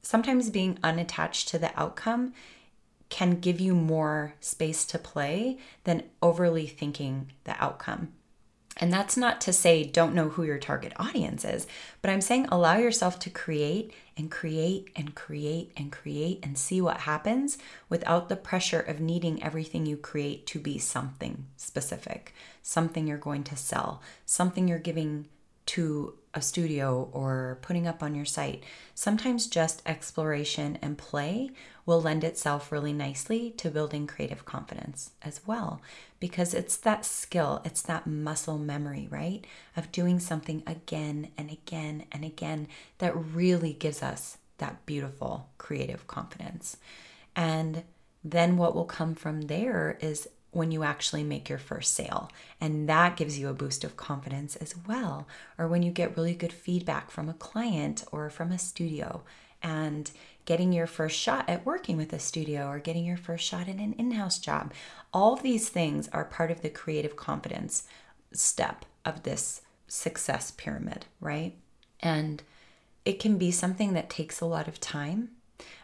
sometimes 0.00 0.48
being 0.48 0.78
unattached 0.82 1.48
to 1.48 1.58
the 1.58 1.78
outcome 1.78 2.32
can 3.08 3.40
give 3.40 3.60
you 3.60 3.74
more 3.74 4.34
space 4.40 4.86
to 4.86 4.98
play 4.98 5.58
than 5.84 6.04
overly 6.22 6.66
thinking 6.66 7.30
the 7.44 7.62
outcome. 7.62 8.12
And 8.78 8.92
that's 8.92 9.16
not 9.16 9.40
to 9.42 9.52
say 9.52 9.84
don't 9.84 10.14
know 10.14 10.30
who 10.30 10.44
your 10.44 10.58
target 10.58 10.92
audience 10.96 11.44
is, 11.44 11.66
but 12.00 12.10
I'm 12.10 12.20
saying 12.20 12.46
allow 12.50 12.76
yourself 12.78 13.18
to 13.20 13.30
create 13.30 13.92
and 14.16 14.30
create 14.30 14.90
and 14.96 15.14
create 15.14 15.72
and 15.76 15.92
create 15.92 16.40
and 16.42 16.56
see 16.56 16.80
what 16.80 16.98
happens 16.98 17.58
without 17.88 18.28
the 18.28 18.36
pressure 18.36 18.80
of 18.80 19.00
needing 19.00 19.42
everything 19.42 19.86
you 19.86 19.96
create 19.96 20.46
to 20.46 20.58
be 20.58 20.78
something 20.78 21.46
specific, 21.56 22.34
something 22.62 23.06
you're 23.06 23.18
going 23.18 23.44
to 23.44 23.56
sell, 23.56 24.02
something 24.24 24.68
you're 24.68 24.78
giving 24.78 25.26
to 25.72 26.12
a 26.34 26.42
studio 26.42 27.08
or 27.12 27.58
putting 27.62 27.86
up 27.86 28.02
on 28.02 28.14
your 28.14 28.26
site. 28.26 28.62
Sometimes 28.94 29.46
just 29.46 29.80
exploration 29.86 30.78
and 30.82 30.98
play 30.98 31.50
will 31.86 32.00
lend 32.00 32.24
itself 32.24 32.70
really 32.70 32.92
nicely 32.92 33.50
to 33.52 33.70
building 33.70 34.06
creative 34.06 34.44
confidence 34.44 35.12
as 35.22 35.40
well 35.46 35.80
because 36.20 36.52
it's 36.52 36.76
that 36.76 37.06
skill, 37.06 37.62
it's 37.64 37.80
that 37.80 38.06
muscle 38.06 38.58
memory, 38.58 39.08
right? 39.10 39.46
Of 39.74 39.90
doing 39.92 40.20
something 40.20 40.62
again 40.66 41.28
and 41.38 41.50
again 41.50 42.04
and 42.12 42.22
again 42.22 42.68
that 42.98 43.16
really 43.16 43.72
gives 43.72 44.02
us 44.02 44.36
that 44.58 44.84
beautiful 44.84 45.48
creative 45.56 46.06
confidence. 46.06 46.76
And 47.34 47.82
then 48.22 48.58
what 48.58 48.74
will 48.74 48.84
come 48.84 49.14
from 49.14 49.42
there 49.42 49.96
is 50.02 50.28
when 50.52 50.70
you 50.70 50.84
actually 50.84 51.24
make 51.24 51.48
your 51.48 51.58
first 51.58 51.94
sale. 51.94 52.30
And 52.60 52.88
that 52.88 53.16
gives 53.16 53.38
you 53.38 53.48
a 53.48 53.54
boost 53.54 53.84
of 53.84 53.96
confidence 53.96 54.54
as 54.56 54.74
well. 54.86 55.26
Or 55.58 55.66
when 55.66 55.82
you 55.82 55.90
get 55.90 56.16
really 56.16 56.34
good 56.34 56.52
feedback 56.52 57.10
from 57.10 57.28
a 57.28 57.34
client 57.34 58.04
or 58.12 58.30
from 58.30 58.52
a 58.52 58.58
studio 58.58 59.22
and 59.62 60.10
getting 60.44 60.72
your 60.72 60.86
first 60.86 61.18
shot 61.18 61.48
at 61.48 61.64
working 61.64 61.96
with 61.96 62.12
a 62.12 62.18
studio 62.18 62.68
or 62.68 62.78
getting 62.78 63.04
your 63.04 63.16
first 63.16 63.44
shot 63.44 63.68
in 63.68 63.78
an 63.80 63.94
in 63.94 64.12
house 64.12 64.38
job. 64.38 64.72
All 65.12 65.36
these 65.36 65.68
things 65.68 66.08
are 66.08 66.24
part 66.24 66.50
of 66.50 66.62
the 66.62 66.70
creative 66.70 67.16
confidence 67.16 67.86
step 68.32 68.84
of 69.04 69.22
this 69.22 69.62
success 69.88 70.50
pyramid, 70.50 71.06
right? 71.20 71.54
And 72.00 72.42
it 73.04 73.20
can 73.20 73.38
be 73.38 73.50
something 73.50 73.94
that 73.94 74.10
takes 74.10 74.40
a 74.40 74.46
lot 74.46 74.68
of 74.68 74.80
time 74.80 75.30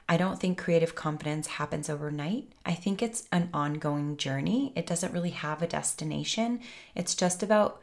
I 0.08 0.16
don't 0.16 0.40
think 0.40 0.56
creative 0.56 0.94
confidence 0.94 1.46
happens 1.46 1.90
overnight. 1.90 2.50
I 2.64 2.72
think 2.72 3.02
it's 3.02 3.28
an 3.30 3.50
ongoing 3.52 4.16
journey. 4.16 4.72
It 4.74 4.86
doesn't 4.86 5.12
really 5.12 5.30
have 5.30 5.60
a 5.60 5.66
destination. 5.66 6.60
It's 6.94 7.14
just 7.14 7.42
about 7.42 7.82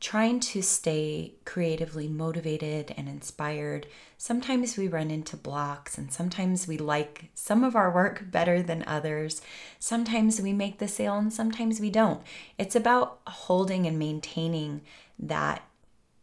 trying 0.00 0.40
to 0.40 0.60
stay 0.60 1.32
creatively 1.44 2.08
motivated 2.08 2.92
and 2.96 3.08
inspired. 3.08 3.86
Sometimes 4.18 4.76
we 4.76 4.88
run 4.88 5.10
into 5.10 5.36
blocks, 5.36 5.96
and 5.96 6.12
sometimes 6.12 6.66
we 6.66 6.76
like 6.76 7.30
some 7.34 7.62
of 7.62 7.76
our 7.76 7.90
work 7.90 8.24
better 8.30 8.60
than 8.62 8.84
others. 8.86 9.40
Sometimes 9.78 10.40
we 10.40 10.52
make 10.52 10.78
the 10.78 10.88
sale, 10.88 11.16
and 11.16 11.32
sometimes 11.32 11.80
we 11.80 11.88
don't. 11.88 12.20
It's 12.58 12.76
about 12.76 13.20
holding 13.26 13.86
and 13.86 13.98
maintaining 13.98 14.82
that 15.18 15.62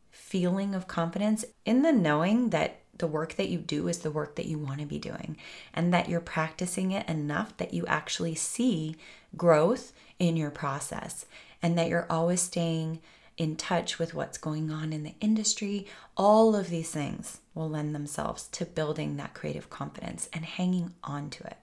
feeling 0.09 0.75
of 0.75 0.87
confidence 0.87 1.45
in 1.65 1.81
the 1.81 1.93
knowing 1.93 2.49
that 2.51 2.80
the 3.01 3.07
work 3.07 3.35
that 3.35 3.49
you 3.49 3.57
do 3.57 3.89
is 3.89 3.99
the 3.99 4.11
work 4.11 4.35
that 4.35 4.45
you 4.45 4.57
want 4.57 4.79
to 4.79 4.85
be 4.85 4.97
doing, 4.97 5.35
and 5.73 5.93
that 5.93 6.07
you're 6.07 6.21
practicing 6.21 6.91
it 6.91 7.09
enough 7.09 7.57
that 7.57 7.73
you 7.73 7.85
actually 7.87 8.35
see 8.35 8.95
growth 9.35 9.91
in 10.19 10.37
your 10.37 10.51
process, 10.51 11.25
and 11.61 11.77
that 11.77 11.89
you're 11.89 12.07
always 12.09 12.39
staying 12.39 13.01
in 13.37 13.55
touch 13.55 13.97
with 13.97 14.13
what's 14.13 14.37
going 14.37 14.71
on 14.71 14.93
in 14.93 15.03
the 15.03 15.15
industry. 15.19 15.87
All 16.15 16.55
of 16.55 16.69
these 16.69 16.91
things 16.91 17.39
will 17.53 17.69
lend 17.69 17.93
themselves 17.93 18.47
to 18.49 18.65
building 18.65 19.17
that 19.17 19.33
creative 19.33 19.69
confidence 19.69 20.29
and 20.31 20.45
hanging 20.45 20.93
on 21.03 21.29
to 21.31 21.43
it. 21.43 21.57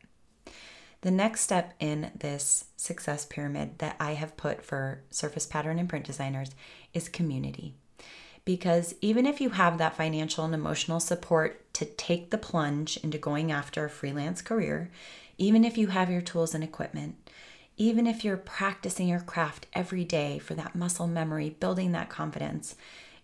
The 1.03 1.11
next 1.13 1.43
step 1.43 1.75
in 1.79 2.11
this 2.19 2.65
success 2.77 3.25
pyramid 3.25 3.79
that 3.79 3.95
I 4.01 4.15
have 4.15 4.37
put 4.37 4.65
for 4.65 5.03
surface 5.11 5.47
pattern 5.47 5.79
and 5.79 5.89
print 5.89 6.05
designers 6.05 6.51
is 6.93 7.09
community 7.09 7.75
because 8.49 8.95
even 9.03 9.27
if 9.27 9.43
you 9.43 9.51
have 9.51 9.77
that 9.77 9.95
financial 9.95 10.43
and 10.43 10.55
emotional 10.55 11.01
support 11.01 11.71
to 11.75 11.85
take 11.85 12.31
the 12.31 12.39
plunge 12.39 12.97
into 13.03 13.19
going 13.19 13.53
after 13.53 13.85
a 13.85 13.91
freelance 13.91 14.41
career, 14.41 14.91
even 15.37 15.67
if 15.67 15.77
you 15.77 15.89
have 15.89 16.11
your 16.11 16.23
tools 16.23 16.55
and 16.55 16.65
equipment, 16.65 17.15
even 17.77 18.07
if 18.07 18.25
you're 18.25 18.39
practicing 18.39 19.07
your 19.07 19.21
craft 19.21 19.67
every 19.75 20.03
day 20.03 20.39
for 20.39 20.55
that 20.55 20.75
muscle 20.75 21.07
memory, 21.07 21.51
building 21.61 21.93
that 21.93 22.09
confidence, 22.09 22.75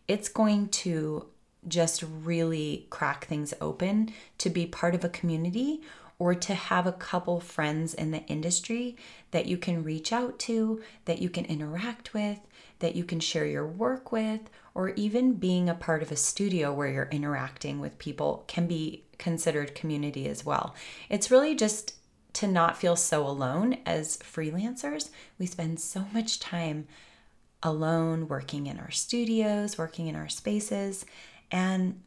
it's 0.06 0.28
going 0.28 0.68
to 0.68 1.24
just 1.66 2.04
really 2.22 2.86
crack 2.90 3.24
things 3.24 3.54
open 3.62 4.12
to 4.36 4.50
be 4.50 4.66
part 4.66 4.94
of 4.94 5.04
a 5.04 5.08
community 5.08 5.80
or 6.18 6.34
to 6.34 6.52
have 6.52 6.86
a 6.86 6.92
couple 6.92 7.40
friends 7.40 7.94
in 7.94 8.10
the 8.10 8.22
industry 8.26 8.94
that 9.30 9.46
you 9.46 9.56
can 9.56 9.82
reach 9.82 10.12
out 10.12 10.38
to, 10.38 10.82
that 11.06 11.22
you 11.22 11.30
can 11.30 11.46
interact 11.46 12.12
with, 12.12 12.40
that 12.80 12.94
you 12.94 13.04
can 13.04 13.20
share 13.20 13.46
your 13.46 13.66
work 13.66 14.12
with, 14.12 14.50
or 14.74 14.90
even 14.90 15.34
being 15.34 15.68
a 15.68 15.74
part 15.74 16.02
of 16.02 16.10
a 16.10 16.16
studio 16.16 16.72
where 16.72 16.88
you're 16.88 17.08
interacting 17.10 17.80
with 17.80 17.98
people 17.98 18.44
can 18.48 18.66
be 18.66 19.04
considered 19.18 19.74
community 19.74 20.28
as 20.28 20.44
well. 20.44 20.74
It's 21.08 21.30
really 21.30 21.54
just 21.54 21.94
to 22.34 22.48
not 22.48 22.76
feel 22.76 22.96
so 22.96 23.26
alone 23.26 23.78
as 23.86 24.18
freelancers. 24.18 25.10
We 25.38 25.46
spend 25.46 25.78
so 25.78 26.06
much 26.12 26.40
time 26.40 26.88
alone 27.62 28.28
working 28.28 28.66
in 28.66 28.78
our 28.78 28.90
studios, 28.90 29.78
working 29.78 30.08
in 30.08 30.16
our 30.16 30.28
spaces, 30.28 31.06
and 31.50 32.00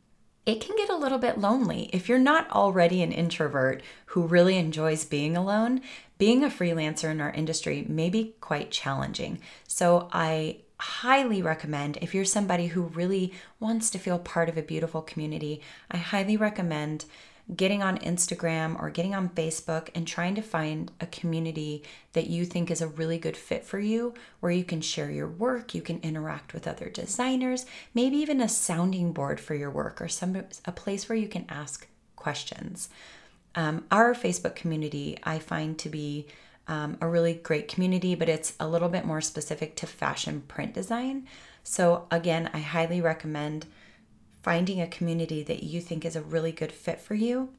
it 0.45 0.62
can 0.62 0.75
get 0.77 0.89
a 0.89 0.95
little 0.95 1.17
bit 1.17 1.38
lonely. 1.38 1.89
If 1.91 2.07
you're 2.07 2.19
not 2.19 2.50
already 2.51 3.01
an 3.01 3.12
introvert 3.12 3.81
who 4.07 4.27
really 4.27 4.57
enjoys 4.57 5.03
being 5.03 5.36
alone, 5.36 5.81
being 6.17 6.43
a 6.43 6.50
freelancer 6.50 7.09
in 7.09 7.19
our 7.19 7.31
industry 7.31 7.86
may 7.88 8.09
be 8.09 8.36
quite 8.39 8.71
challenging. 8.71 9.39
So 9.67 10.09
I 10.12 10.59
highly 10.79 11.41
recommend 11.41 11.98
if 12.01 12.13
you're 12.13 12.25
somebody 12.25 12.67
who 12.67 12.84
really 12.84 13.34
wants 13.60 13.89
to 13.89 14.00
feel 14.00 14.19
part 14.19 14.50
of 14.50 14.57
a 14.57 14.62
beautiful 14.62 15.01
community, 15.01 15.62
I 15.89 15.98
highly 15.98 16.38
recommend 16.38 17.05
getting 17.55 17.81
on 17.81 17.98
Instagram 18.00 18.79
or 18.79 18.89
getting 18.89 19.15
on 19.15 19.29
Facebook 19.29 19.89
and 19.96 20.05
trying 20.05 20.36
to 20.36 20.41
find 20.41 20.91
a 21.00 21.05
community 21.05 21.81
that 22.12 22.27
you 22.27 22.46
think 22.46 22.69
is 22.69 22.81
a 22.81 22.88
really 22.88 23.17
good 23.17 23.38
fit 23.38 23.63
for 23.63 23.79
you, 23.79 24.13
where 24.41 24.51
you 24.51 24.65
can 24.65 24.81
share 24.81 25.10
your 25.10 25.29
work, 25.29 25.74
you 25.74 25.81
can 25.81 26.00
interact 26.01 26.53
with 26.53 26.67
other 26.67 26.89
designers, 26.89 27.65
maybe 27.93 28.17
even 28.17 28.41
a 28.41 28.50
sounding 28.50 29.13
board 29.13 29.39
for 29.39 29.55
your 29.55 29.72
work 29.72 30.01
or 30.01 30.10
some 30.10 30.36
a 30.65 30.72
place 30.74 31.07
where 31.07 31.17
you 31.17 31.27
can 31.27 31.46
ask 31.48 31.88
questions. 32.17 32.89
Um, 33.55 33.86
our 33.89 34.13
Facebook 34.13 34.55
community 34.55 35.17
I 35.24 35.39
find 35.39 35.79
to 35.79 35.89
be 35.89 36.27
um, 36.67 36.97
a 37.01 37.07
really 37.07 37.33
great 37.33 37.67
community, 37.67 38.15
but 38.15 38.29
it's 38.29 38.53
a 38.59 38.67
little 38.67 38.89
bit 38.89 39.05
more 39.05 39.21
specific 39.21 39.75
to 39.77 39.88
fashion 39.88 40.43
print 40.47 40.74
design. 40.74 41.27
So, 41.63 42.07
again, 42.12 42.50
I 42.53 42.59
highly 42.59 43.01
recommend 43.01 43.65
finding 44.41 44.81
a 44.81 44.88
community 44.88 45.43
that 45.43 45.63
you 45.63 45.81
think 45.81 46.05
is 46.05 46.15
a 46.15 46.21
really 46.21 46.51
good 46.51 46.71
fit 46.71 47.01
for 47.01 47.15
you 47.15 47.50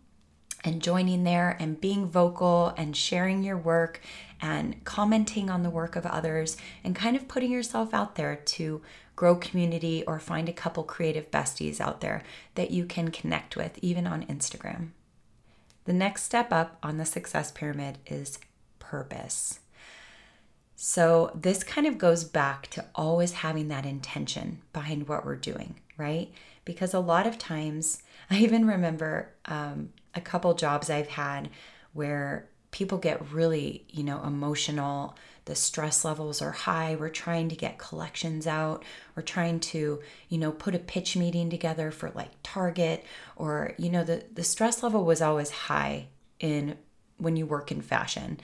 and 0.64 0.82
joining 0.82 1.24
there 1.24 1.56
and 1.60 1.80
being 1.80 2.06
vocal 2.06 2.72
and 2.76 2.96
sharing 2.96 3.42
your 3.42 3.58
work 3.58 4.00
and 4.40 4.82
commenting 4.84 5.50
on 5.50 5.62
the 5.62 5.70
work 5.70 5.96
of 5.96 6.06
others 6.06 6.56
and 6.82 6.96
kind 6.96 7.16
of 7.16 7.28
putting 7.28 7.50
yourself 7.50 7.92
out 7.94 8.14
there 8.14 8.36
to 8.36 8.80
grow 9.16 9.34
community 9.34 10.04
or 10.06 10.18
find 10.18 10.48
a 10.48 10.52
couple 10.52 10.84
creative 10.84 11.30
besties 11.30 11.80
out 11.80 12.00
there 12.00 12.22
that 12.54 12.70
you 12.70 12.84
can 12.84 13.10
connect 13.10 13.56
with, 13.56 13.78
even 13.82 14.06
on 14.06 14.24
Instagram. 14.26 14.90
The 15.84 15.92
next 15.92 16.22
step 16.22 16.52
up 16.52 16.78
on 16.82 16.98
the 16.98 17.04
success 17.04 17.50
pyramid 17.50 17.98
is 18.06 18.38
purpose. 18.88 19.60
So, 20.76 21.32
this 21.34 21.64
kind 21.64 21.86
of 21.86 21.98
goes 21.98 22.22
back 22.22 22.68
to 22.68 22.84
always 22.94 23.32
having 23.32 23.68
that 23.68 23.84
intention 23.84 24.62
behind 24.72 25.08
what 25.08 25.24
we're 25.24 25.36
doing, 25.36 25.74
right? 25.96 26.30
Because 26.64 26.94
a 26.94 27.00
lot 27.00 27.26
of 27.26 27.36
times, 27.36 28.02
I 28.30 28.38
even 28.38 28.66
remember 28.66 29.30
um, 29.46 29.90
a 30.14 30.20
couple 30.20 30.54
jobs 30.54 30.88
I've 30.88 31.08
had 31.08 31.50
where 31.92 32.48
people 32.70 32.98
get 32.98 33.32
really, 33.32 33.84
you 33.88 34.04
know, 34.04 34.22
emotional. 34.22 35.16
The 35.46 35.54
stress 35.54 36.04
levels 36.04 36.42
are 36.42 36.52
high. 36.52 36.94
We're 36.94 37.08
trying 37.08 37.48
to 37.48 37.56
get 37.56 37.78
collections 37.78 38.46
out. 38.46 38.84
We're 39.16 39.22
trying 39.22 39.60
to, 39.60 40.00
you 40.28 40.38
know, 40.38 40.52
put 40.52 40.74
a 40.74 40.78
pitch 40.78 41.16
meeting 41.16 41.48
together 41.48 41.90
for 41.90 42.10
like 42.10 42.30
Target 42.42 43.04
or, 43.36 43.72
you 43.78 43.90
know, 43.90 44.04
the, 44.04 44.24
the 44.32 44.44
stress 44.44 44.82
level 44.82 45.04
was 45.04 45.22
always 45.22 45.50
high 45.50 46.08
in 46.38 46.76
when 47.16 47.36
you 47.36 47.46
work 47.46 47.72
in 47.72 47.80
fashion. 47.80 48.38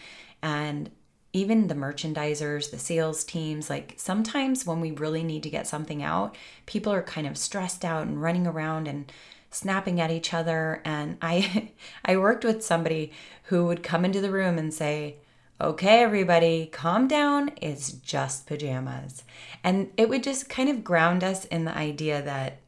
And 0.44 0.90
even 1.32 1.68
the 1.68 1.74
merchandisers, 1.74 2.70
the 2.70 2.78
sales 2.78 3.24
teams, 3.24 3.70
like 3.70 3.94
sometimes 3.96 4.66
when 4.66 4.80
we 4.80 4.92
really 4.92 5.24
need 5.24 5.42
to 5.42 5.50
get 5.50 5.66
something 5.66 6.02
out, 6.02 6.36
people 6.66 6.92
are 6.92 7.02
kind 7.02 7.26
of 7.26 7.38
stressed 7.38 7.82
out 7.82 8.06
and 8.06 8.22
running 8.22 8.46
around 8.46 8.86
and 8.86 9.10
snapping 9.50 10.00
at 10.00 10.10
each 10.10 10.34
other 10.34 10.82
and 10.84 11.16
I 11.22 11.72
I 12.04 12.18
worked 12.18 12.44
with 12.44 12.62
somebody 12.62 13.10
who 13.44 13.64
would 13.66 13.82
come 13.82 14.04
into 14.04 14.20
the 14.20 14.30
room 14.30 14.58
and 14.58 14.72
say, 14.72 15.16
"Okay, 15.60 16.02
everybody, 16.02 16.66
calm 16.66 17.08
down. 17.08 17.50
It's 17.56 17.90
just 17.90 18.46
pajamas." 18.46 19.24
And 19.64 19.92
it 19.96 20.10
would 20.10 20.22
just 20.22 20.50
kind 20.50 20.68
of 20.68 20.84
ground 20.84 21.24
us 21.24 21.46
in 21.46 21.64
the 21.64 21.76
idea 21.76 22.20
that 22.20 22.58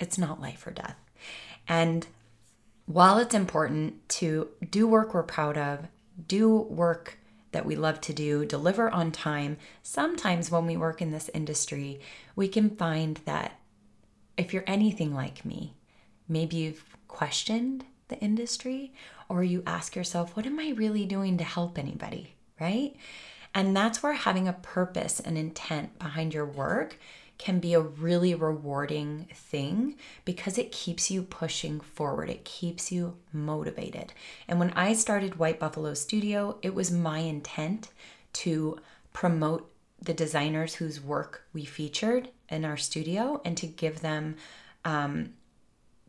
it's 0.00 0.18
not 0.18 0.40
life 0.40 0.66
or 0.66 0.72
death. 0.72 0.96
And 1.68 2.06
while 2.86 3.18
it's 3.18 3.34
important 3.34 4.08
to 4.20 4.48
do 4.68 4.88
work 4.88 5.14
we're 5.14 5.22
proud 5.22 5.56
of, 5.56 5.86
do 6.26 6.56
work 6.56 7.18
that 7.52 7.66
we 7.66 7.76
love 7.76 8.00
to 8.02 8.12
do, 8.12 8.44
deliver 8.44 8.90
on 8.90 9.10
time, 9.10 9.56
sometimes 9.82 10.50
when 10.50 10.66
we 10.66 10.76
work 10.76 11.02
in 11.02 11.10
this 11.10 11.30
industry, 11.34 12.00
we 12.36 12.48
can 12.48 12.70
find 12.70 13.20
that 13.24 13.58
if 14.36 14.54
you're 14.54 14.64
anything 14.66 15.14
like 15.14 15.44
me, 15.44 15.74
maybe 16.28 16.56
you've 16.56 16.96
questioned 17.08 17.84
the 18.08 18.18
industry 18.18 18.92
or 19.28 19.42
you 19.42 19.62
ask 19.66 19.96
yourself, 19.96 20.36
what 20.36 20.46
am 20.46 20.58
I 20.58 20.70
really 20.70 21.06
doing 21.06 21.38
to 21.38 21.44
help 21.44 21.78
anybody? 21.78 22.34
Right? 22.60 22.94
And 23.54 23.76
that's 23.76 24.02
where 24.02 24.12
having 24.12 24.46
a 24.46 24.52
purpose 24.52 25.18
and 25.18 25.36
intent 25.36 25.98
behind 25.98 26.34
your 26.34 26.46
work 26.46 26.98
can 27.40 27.58
be 27.58 27.72
a 27.72 27.80
really 27.80 28.34
rewarding 28.34 29.26
thing 29.34 29.96
because 30.26 30.58
it 30.58 30.70
keeps 30.70 31.10
you 31.10 31.22
pushing 31.22 31.80
forward. 31.80 32.28
It 32.28 32.44
keeps 32.44 32.92
you 32.92 33.16
motivated. 33.32 34.12
And 34.46 34.60
when 34.60 34.72
I 34.72 34.92
started 34.92 35.38
White 35.38 35.58
Buffalo 35.58 35.94
Studio, 35.94 36.58
it 36.60 36.74
was 36.74 36.90
my 36.90 37.20
intent 37.20 37.88
to 38.34 38.78
promote 39.14 39.72
the 40.02 40.12
designers 40.12 40.74
whose 40.74 41.00
work 41.00 41.46
we 41.54 41.64
featured 41.64 42.28
in 42.50 42.66
our 42.66 42.76
studio 42.76 43.40
and 43.42 43.56
to 43.56 43.66
give 43.66 44.02
them 44.02 44.36
um, 44.84 45.32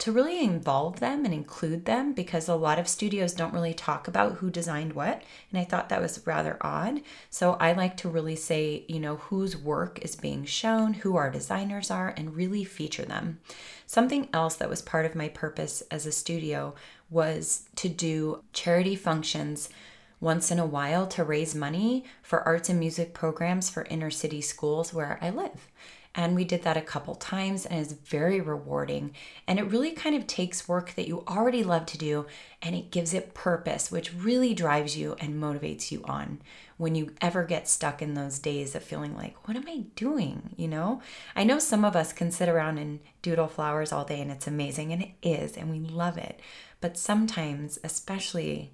to 0.01 0.11
really 0.11 0.43
involve 0.43 0.99
them 0.99 1.25
and 1.25 1.33
include 1.33 1.85
them 1.85 2.11
because 2.11 2.49
a 2.49 2.55
lot 2.55 2.79
of 2.79 2.87
studios 2.87 3.35
don't 3.35 3.53
really 3.53 3.75
talk 3.75 4.07
about 4.07 4.33
who 4.33 4.49
designed 4.49 4.93
what. 4.93 5.21
And 5.51 5.61
I 5.61 5.63
thought 5.63 5.89
that 5.89 6.01
was 6.01 6.25
rather 6.25 6.57
odd. 6.59 7.01
So 7.29 7.53
I 7.59 7.73
like 7.73 7.97
to 7.97 8.09
really 8.09 8.35
say, 8.35 8.83
you 8.87 8.99
know, 8.99 9.17
whose 9.17 9.55
work 9.55 9.99
is 10.01 10.15
being 10.15 10.43
shown, 10.43 10.95
who 10.95 11.17
our 11.17 11.29
designers 11.29 11.91
are, 11.91 12.15
and 12.17 12.35
really 12.35 12.63
feature 12.63 13.05
them. 13.05 13.41
Something 13.85 14.27
else 14.33 14.55
that 14.55 14.71
was 14.71 14.81
part 14.81 15.05
of 15.05 15.13
my 15.13 15.27
purpose 15.27 15.83
as 15.91 16.07
a 16.07 16.11
studio 16.11 16.73
was 17.11 17.69
to 17.75 17.87
do 17.87 18.43
charity 18.53 18.95
functions 18.95 19.69
once 20.19 20.49
in 20.49 20.57
a 20.57 20.65
while 20.65 21.05
to 21.07 21.23
raise 21.23 21.53
money 21.53 22.05
for 22.23 22.41
arts 22.41 22.69
and 22.69 22.79
music 22.79 23.13
programs 23.13 23.69
for 23.69 23.85
inner 23.91 24.09
city 24.09 24.41
schools 24.41 24.95
where 24.95 25.19
I 25.21 25.29
live. 25.29 25.67
And 26.13 26.36
we 26.36 26.43
did 26.43 26.63
that 26.63 26.76
a 26.76 26.82
couple 26.82 27.15
times 27.15 27.65
and 27.65 27.80
it's 27.80 27.93
very 27.93 28.41
rewarding. 28.41 29.13
And 29.47 29.60
it 29.60 29.63
really 29.63 29.91
kind 29.91 30.15
of 30.15 30.28
takes 30.28 30.67
work 30.67 30.93
that 30.95 31.08
you 31.08 31.24
already 31.28 31.63
love 31.63 31.86
to 31.88 31.97
do 31.97 32.26
and 32.62 32.76
it 32.76 32.91
gives 32.91 33.13
it 33.13 33.34
purpose, 33.34 33.89
which 33.89 34.13
really 34.13 34.54
drives 34.54 34.97
you 34.97 35.15
and 35.19 35.41
motivates 35.41 35.89
you 35.89 36.04
on 36.04 36.41
when 36.76 36.95
you 36.95 37.13
ever 37.21 37.43
get 37.43 37.67
stuck 37.67 38.02
in 38.02 38.13
those 38.13 38.39
days 38.39 38.76
of 38.76 38.84
feeling 38.84 39.15
like, 39.15 39.47
what 39.47 39.56
am 39.56 39.67
I 39.67 39.86
doing? 39.95 40.54
You 40.58 40.67
know, 40.67 41.02
I 41.36 41.43
know 41.43 41.60
some 41.60 41.86
of 41.86 41.95
us 41.95 42.12
can 42.12 42.32
sit 42.32 42.50
around 42.50 42.78
and 42.78 43.00
doodle 43.21 43.47
flowers 43.47 43.91
all 43.91 44.04
day 44.04 44.19
and 44.19 44.32
it's 44.32 44.47
amazing 44.47 44.91
and 44.91 45.02
it 45.02 45.12
is 45.21 45.56
and 45.56 45.69
we 45.69 45.80
love 45.80 46.17
it. 46.17 46.39
But 46.82 46.97
sometimes, 46.97 47.80
especially, 47.84 48.71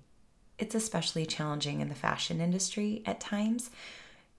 it's 0.58 0.74
especially 0.74 1.26
challenging 1.26 1.82
in 1.82 1.90
the 1.90 1.96
fashion 1.96 2.42
industry 2.42 3.04
at 3.06 3.20
times 3.20 3.70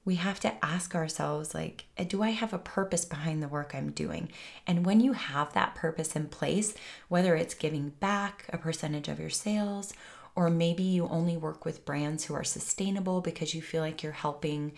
we 0.08 0.14
have 0.14 0.40
to 0.40 0.64
ask 0.64 0.94
ourselves 0.94 1.54
like 1.54 1.84
eh, 1.98 2.04
do 2.04 2.22
i 2.22 2.30
have 2.30 2.54
a 2.54 2.58
purpose 2.58 3.04
behind 3.04 3.42
the 3.42 3.46
work 3.46 3.74
i'm 3.74 3.90
doing? 3.90 4.30
And 4.66 4.86
when 4.86 5.00
you 5.00 5.12
have 5.12 5.52
that 5.52 5.74
purpose 5.74 6.16
in 6.16 6.28
place 6.28 6.72
whether 7.08 7.36
it's 7.36 7.52
giving 7.52 7.90
back 8.00 8.46
a 8.48 8.56
percentage 8.56 9.08
of 9.08 9.20
your 9.20 9.28
sales 9.28 9.92
or 10.34 10.48
maybe 10.48 10.82
you 10.82 11.06
only 11.08 11.36
work 11.36 11.66
with 11.66 11.84
brands 11.84 12.24
who 12.24 12.32
are 12.32 12.42
sustainable 12.42 13.20
because 13.20 13.54
you 13.54 13.60
feel 13.60 13.82
like 13.82 14.02
you're 14.02 14.12
helping 14.12 14.72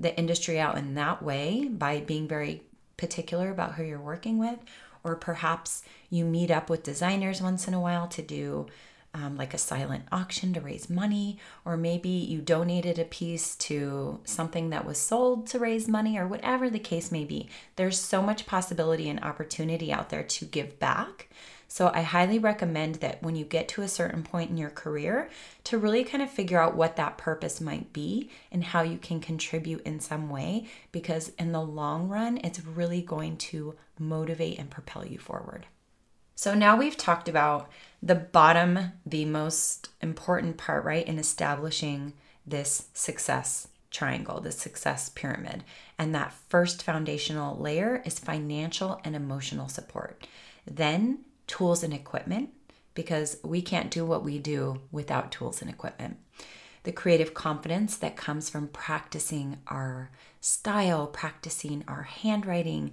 the 0.00 0.18
industry 0.18 0.58
out 0.58 0.76
in 0.76 0.96
that 0.96 1.22
way 1.22 1.68
by 1.68 2.00
being 2.00 2.26
very 2.26 2.62
particular 2.96 3.52
about 3.52 3.74
who 3.74 3.84
you're 3.84 4.00
working 4.00 4.36
with 4.36 4.58
or 5.04 5.14
perhaps 5.14 5.84
you 6.10 6.24
meet 6.24 6.50
up 6.50 6.68
with 6.68 6.82
designers 6.82 7.40
once 7.40 7.68
in 7.68 7.74
a 7.74 7.80
while 7.80 8.08
to 8.08 8.20
do 8.20 8.66
um, 9.14 9.36
like 9.36 9.52
a 9.52 9.58
silent 9.58 10.04
auction 10.10 10.54
to 10.54 10.60
raise 10.60 10.88
money, 10.88 11.38
or 11.64 11.76
maybe 11.76 12.08
you 12.08 12.40
donated 12.40 12.98
a 12.98 13.04
piece 13.04 13.54
to 13.56 14.20
something 14.24 14.70
that 14.70 14.86
was 14.86 14.98
sold 14.98 15.46
to 15.48 15.58
raise 15.58 15.86
money, 15.86 16.16
or 16.18 16.26
whatever 16.26 16.70
the 16.70 16.78
case 16.78 17.12
may 17.12 17.24
be. 17.24 17.48
There's 17.76 17.98
so 17.98 18.22
much 18.22 18.46
possibility 18.46 19.08
and 19.08 19.20
opportunity 19.20 19.92
out 19.92 20.08
there 20.08 20.22
to 20.22 20.44
give 20.44 20.78
back. 20.78 21.28
So, 21.68 21.90
I 21.94 22.02
highly 22.02 22.38
recommend 22.38 22.96
that 22.96 23.22
when 23.22 23.34
you 23.34 23.46
get 23.46 23.66
to 23.68 23.82
a 23.82 23.88
certain 23.88 24.22
point 24.22 24.50
in 24.50 24.58
your 24.58 24.68
career, 24.68 25.30
to 25.64 25.78
really 25.78 26.04
kind 26.04 26.22
of 26.22 26.30
figure 26.30 26.60
out 26.60 26.76
what 26.76 26.96
that 26.96 27.16
purpose 27.16 27.62
might 27.62 27.94
be 27.94 28.28
and 28.50 28.62
how 28.62 28.82
you 28.82 28.98
can 28.98 29.20
contribute 29.20 29.80
in 29.86 29.98
some 29.98 30.28
way, 30.28 30.66
because 30.90 31.32
in 31.38 31.52
the 31.52 31.62
long 31.62 32.08
run, 32.10 32.38
it's 32.44 32.62
really 32.64 33.00
going 33.00 33.38
to 33.38 33.74
motivate 33.98 34.58
and 34.58 34.70
propel 34.70 35.06
you 35.06 35.18
forward. 35.18 35.66
So 36.34 36.54
now 36.54 36.76
we've 36.76 36.96
talked 36.96 37.28
about 37.28 37.70
the 38.02 38.14
bottom, 38.14 38.92
the 39.06 39.24
most 39.24 39.90
important 40.00 40.56
part, 40.56 40.84
right, 40.84 41.06
in 41.06 41.18
establishing 41.18 42.14
this 42.46 42.88
success 42.94 43.68
triangle, 43.90 44.40
the 44.40 44.50
success 44.50 45.10
pyramid. 45.10 45.62
And 45.98 46.14
that 46.14 46.32
first 46.48 46.82
foundational 46.82 47.56
layer 47.56 48.02
is 48.04 48.18
financial 48.18 49.00
and 49.04 49.14
emotional 49.14 49.68
support. 49.68 50.26
Then 50.66 51.20
tools 51.46 51.82
and 51.82 51.92
equipment, 51.92 52.50
because 52.94 53.36
we 53.44 53.62
can't 53.62 53.90
do 53.90 54.04
what 54.04 54.24
we 54.24 54.38
do 54.38 54.80
without 54.90 55.30
tools 55.30 55.60
and 55.60 55.70
equipment. 55.70 56.16
The 56.84 56.92
creative 56.92 57.34
confidence 57.34 57.96
that 57.98 58.16
comes 58.16 58.50
from 58.50 58.68
practicing 58.68 59.58
our 59.68 60.10
style, 60.40 61.06
practicing 61.06 61.84
our 61.86 62.02
handwriting, 62.02 62.92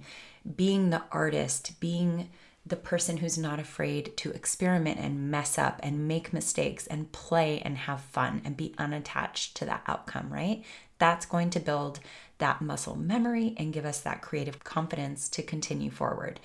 being 0.56 0.90
the 0.90 1.02
artist, 1.10 1.80
being 1.80 2.28
the 2.70 2.76
person 2.76 3.18
who's 3.18 3.36
not 3.36 3.60
afraid 3.60 4.16
to 4.16 4.30
experiment 4.30 4.98
and 4.98 5.30
mess 5.30 5.58
up 5.58 5.78
and 5.82 6.08
make 6.08 6.32
mistakes 6.32 6.86
and 6.86 7.12
play 7.12 7.60
and 7.60 7.76
have 7.76 8.00
fun 8.00 8.40
and 8.44 8.56
be 8.56 8.74
unattached 8.78 9.56
to 9.56 9.64
that 9.66 9.82
outcome, 9.86 10.32
right? 10.32 10.64
That's 10.98 11.26
going 11.26 11.50
to 11.50 11.60
build 11.60 12.00
that 12.38 12.62
muscle 12.62 12.96
memory 12.96 13.54
and 13.56 13.72
give 13.72 13.84
us 13.84 14.00
that 14.00 14.22
creative 14.22 14.64
confidence 14.64 15.28
to 15.30 15.42
continue 15.42 15.90
forward. 15.90 16.40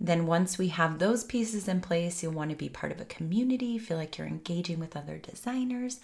Then, 0.00 0.26
once 0.26 0.58
we 0.58 0.68
have 0.68 0.98
those 0.98 1.24
pieces 1.24 1.66
in 1.66 1.80
place, 1.80 2.22
you'll 2.22 2.32
want 2.32 2.50
to 2.50 2.56
be 2.56 2.68
part 2.68 2.92
of 2.92 3.00
a 3.00 3.04
community, 3.04 3.78
feel 3.78 3.96
like 3.96 4.16
you're 4.16 4.28
engaging 4.28 4.78
with 4.78 4.96
other 4.96 5.18
designers. 5.18 5.98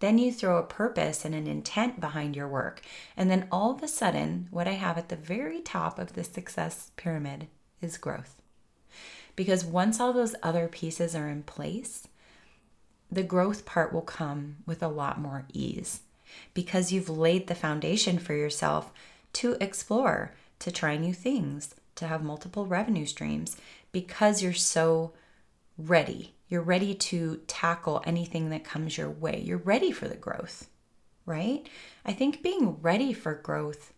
Then 0.00 0.18
you 0.18 0.32
throw 0.32 0.58
a 0.58 0.62
purpose 0.62 1.24
and 1.24 1.34
an 1.34 1.46
intent 1.46 1.98
behind 1.98 2.36
your 2.36 2.46
work. 2.46 2.82
And 3.16 3.30
then 3.30 3.48
all 3.50 3.74
of 3.74 3.82
a 3.82 3.88
sudden, 3.88 4.48
what 4.50 4.68
I 4.68 4.72
have 4.72 4.98
at 4.98 5.08
the 5.08 5.16
very 5.16 5.60
top 5.60 5.98
of 5.98 6.12
the 6.12 6.24
success 6.24 6.92
pyramid 6.96 7.48
is 7.80 7.96
growth. 7.96 8.42
Because 9.38 9.64
once 9.64 10.00
all 10.00 10.12
those 10.12 10.34
other 10.42 10.66
pieces 10.66 11.14
are 11.14 11.28
in 11.28 11.44
place, 11.44 12.08
the 13.08 13.22
growth 13.22 13.64
part 13.64 13.92
will 13.92 14.02
come 14.02 14.56
with 14.66 14.82
a 14.82 14.88
lot 14.88 15.20
more 15.20 15.44
ease 15.52 16.00
because 16.54 16.90
you've 16.90 17.08
laid 17.08 17.46
the 17.46 17.54
foundation 17.54 18.18
for 18.18 18.34
yourself 18.34 18.90
to 19.34 19.56
explore, 19.60 20.34
to 20.58 20.72
try 20.72 20.96
new 20.96 21.14
things, 21.14 21.76
to 21.94 22.08
have 22.08 22.24
multiple 22.24 22.66
revenue 22.66 23.06
streams 23.06 23.56
because 23.92 24.42
you're 24.42 24.52
so 24.52 25.12
ready. 25.78 26.34
You're 26.48 26.60
ready 26.60 26.92
to 26.96 27.40
tackle 27.46 28.02
anything 28.04 28.50
that 28.50 28.64
comes 28.64 28.98
your 28.98 29.08
way. 29.08 29.40
You're 29.46 29.58
ready 29.58 29.92
for 29.92 30.08
the 30.08 30.16
growth, 30.16 30.68
right? 31.26 31.64
I 32.04 32.12
think 32.12 32.42
being 32.42 32.78
ready 32.82 33.12
for 33.12 33.34
growth 33.34 33.92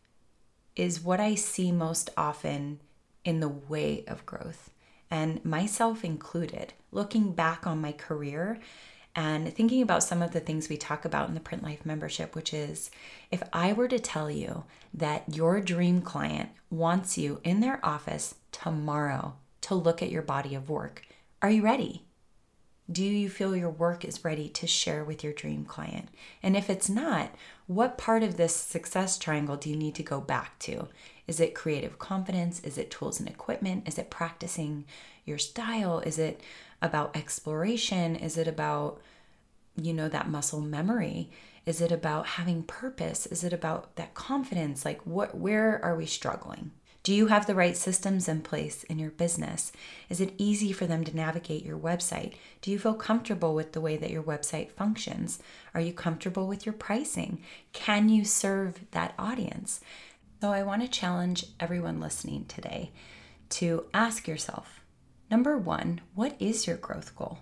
is 0.76 1.00
what 1.00 1.18
I 1.18 1.34
see 1.34 1.72
most 1.72 2.10
often 2.14 2.80
in 3.24 3.40
the 3.40 3.48
way 3.48 4.04
of 4.06 4.26
growth, 4.26 4.68
and 5.10 5.44
myself 5.44 6.04
included. 6.04 6.72
Looking 6.92 7.32
back 7.32 7.66
on 7.66 7.80
my 7.80 7.92
career, 7.92 8.60
and 9.14 9.52
thinking 9.54 9.82
about 9.82 10.04
some 10.04 10.22
of 10.22 10.30
the 10.32 10.40
things 10.40 10.68
we 10.68 10.76
talk 10.76 11.04
about 11.04 11.28
in 11.28 11.34
the 11.34 11.40
Print 11.40 11.64
Life 11.64 11.84
membership, 11.84 12.34
which 12.34 12.54
is 12.54 12.90
if 13.30 13.42
I 13.52 13.72
were 13.72 13.88
to 13.88 13.98
tell 13.98 14.30
you 14.30 14.64
that 14.94 15.34
your 15.34 15.60
dream 15.60 16.00
client 16.00 16.50
wants 16.70 17.18
you 17.18 17.40
in 17.42 17.60
their 17.60 17.84
office 17.84 18.36
tomorrow 18.52 19.34
to 19.62 19.74
look 19.74 20.00
at 20.00 20.10
your 20.10 20.22
body 20.22 20.54
of 20.54 20.70
work, 20.70 21.02
are 21.42 21.50
you 21.50 21.62
ready? 21.62 22.04
Do 22.90 23.04
you 23.04 23.28
feel 23.28 23.54
your 23.54 23.70
work 23.70 24.04
is 24.04 24.24
ready 24.24 24.48
to 24.48 24.66
share 24.66 25.04
with 25.04 25.22
your 25.22 25.32
dream 25.32 25.64
client? 25.64 26.08
And 26.42 26.56
if 26.56 26.68
it's 26.68 26.88
not, 26.88 27.34
what 27.66 27.98
part 27.98 28.22
of 28.22 28.36
this 28.36 28.54
success 28.54 29.16
triangle 29.16 29.56
do 29.56 29.70
you 29.70 29.76
need 29.76 29.94
to 29.96 30.02
go 30.02 30.20
back 30.20 30.58
to? 30.60 30.88
Is 31.30 31.38
it 31.38 31.54
creative 31.54 31.96
confidence? 32.00 32.58
Is 32.64 32.76
it 32.76 32.90
tools 32.90 33.20
and 33.20 33.28
equipment? 33.28 33.86
Is 33.86 33.98
it 33.98 34.10
practicing 34.10 34.84
your 35.24 35.38
style? 35.38 36.00
Is 36.00 36.18
it 36.18 36.40
about 36.82 37.16
exploration? 37.16 38.16
Is 38.16 38.36
it 38.36 38.48
about, 38.48 39.00
you 39.76 39.92
know, 39.92 40.08
that 40.08 40.28
muscle 40.28 40.60
memory? 40.60 41.30
Is 41.66 41.80
it 41.80 41.92
about 41.92 42.26
having 42.26 42.64
purpose? 42.64 43.26
Is 43.26 43.44
it 43.44 43.52
about 43.52 43.94
that 43.94 44.12
confidence? 44.12 44.84
Like 44.84 45.06
what 45.06 45.36
where 45.36 45.80
are 45.84 45.94
we 45.94 46.04
struggling? 46.04 46.72
Do 47.04 47.14
you 47.14 47.28
have 47.28 47.46
the 47.46 47.54
right 47.54 47.76
systems 47.76 48.28
in 48.28 48.42
place 48.42 48.82
in 48.84 48.98
your 48.98 49.12
business? 49.12 49.70
Is 50.08 50.20
it 50.20 50.34
easy 50.36 50.72
for 50.72 50.86
them 50.86 51.04
to 51.04 51.16
navigate 51.16 51.64
your 51.64 51.78
website? 51.78 52.34
Do 52.60 52.72
you 52.72 52.78
feel 52.78 52.94
comfortable 52.94 53.54
with 53.54 53.72
the 53.72 53.80
way 53.80 53.96
that 53.96 54.10
your 54.10 54.22
website 54.22 54.72
functions? 54.72 55.38
Are 55.74 55.80
you 55.80 55.92
comfortable 55.92 56.48
with 56.48 56.66
your 56.66 56.72
pricing? 56.72 57.40
Can 57.72 58.08
you 58.08 58.24
serve 58.24 58.80
that 58.90 59.14
audience? 59.16 59.80
So, 60.40 60.52
I 60.52 60.62
want 60.62 60.80
to 60.80 60.88
challenge 60.88 61.44
everyone 61.60 62.00
listening 62.00 62.46
today 62.46 62.92
to 63.50 63.84
ask 63.92 64.26
yourself 64.26 64.80
Number 65.30 65.58
one, 65.58 66.00
what 66.14 66.34
is 66.38 66.66
your 66.66 66.78
growth 66.78 67.14
goal? 67.14 67.40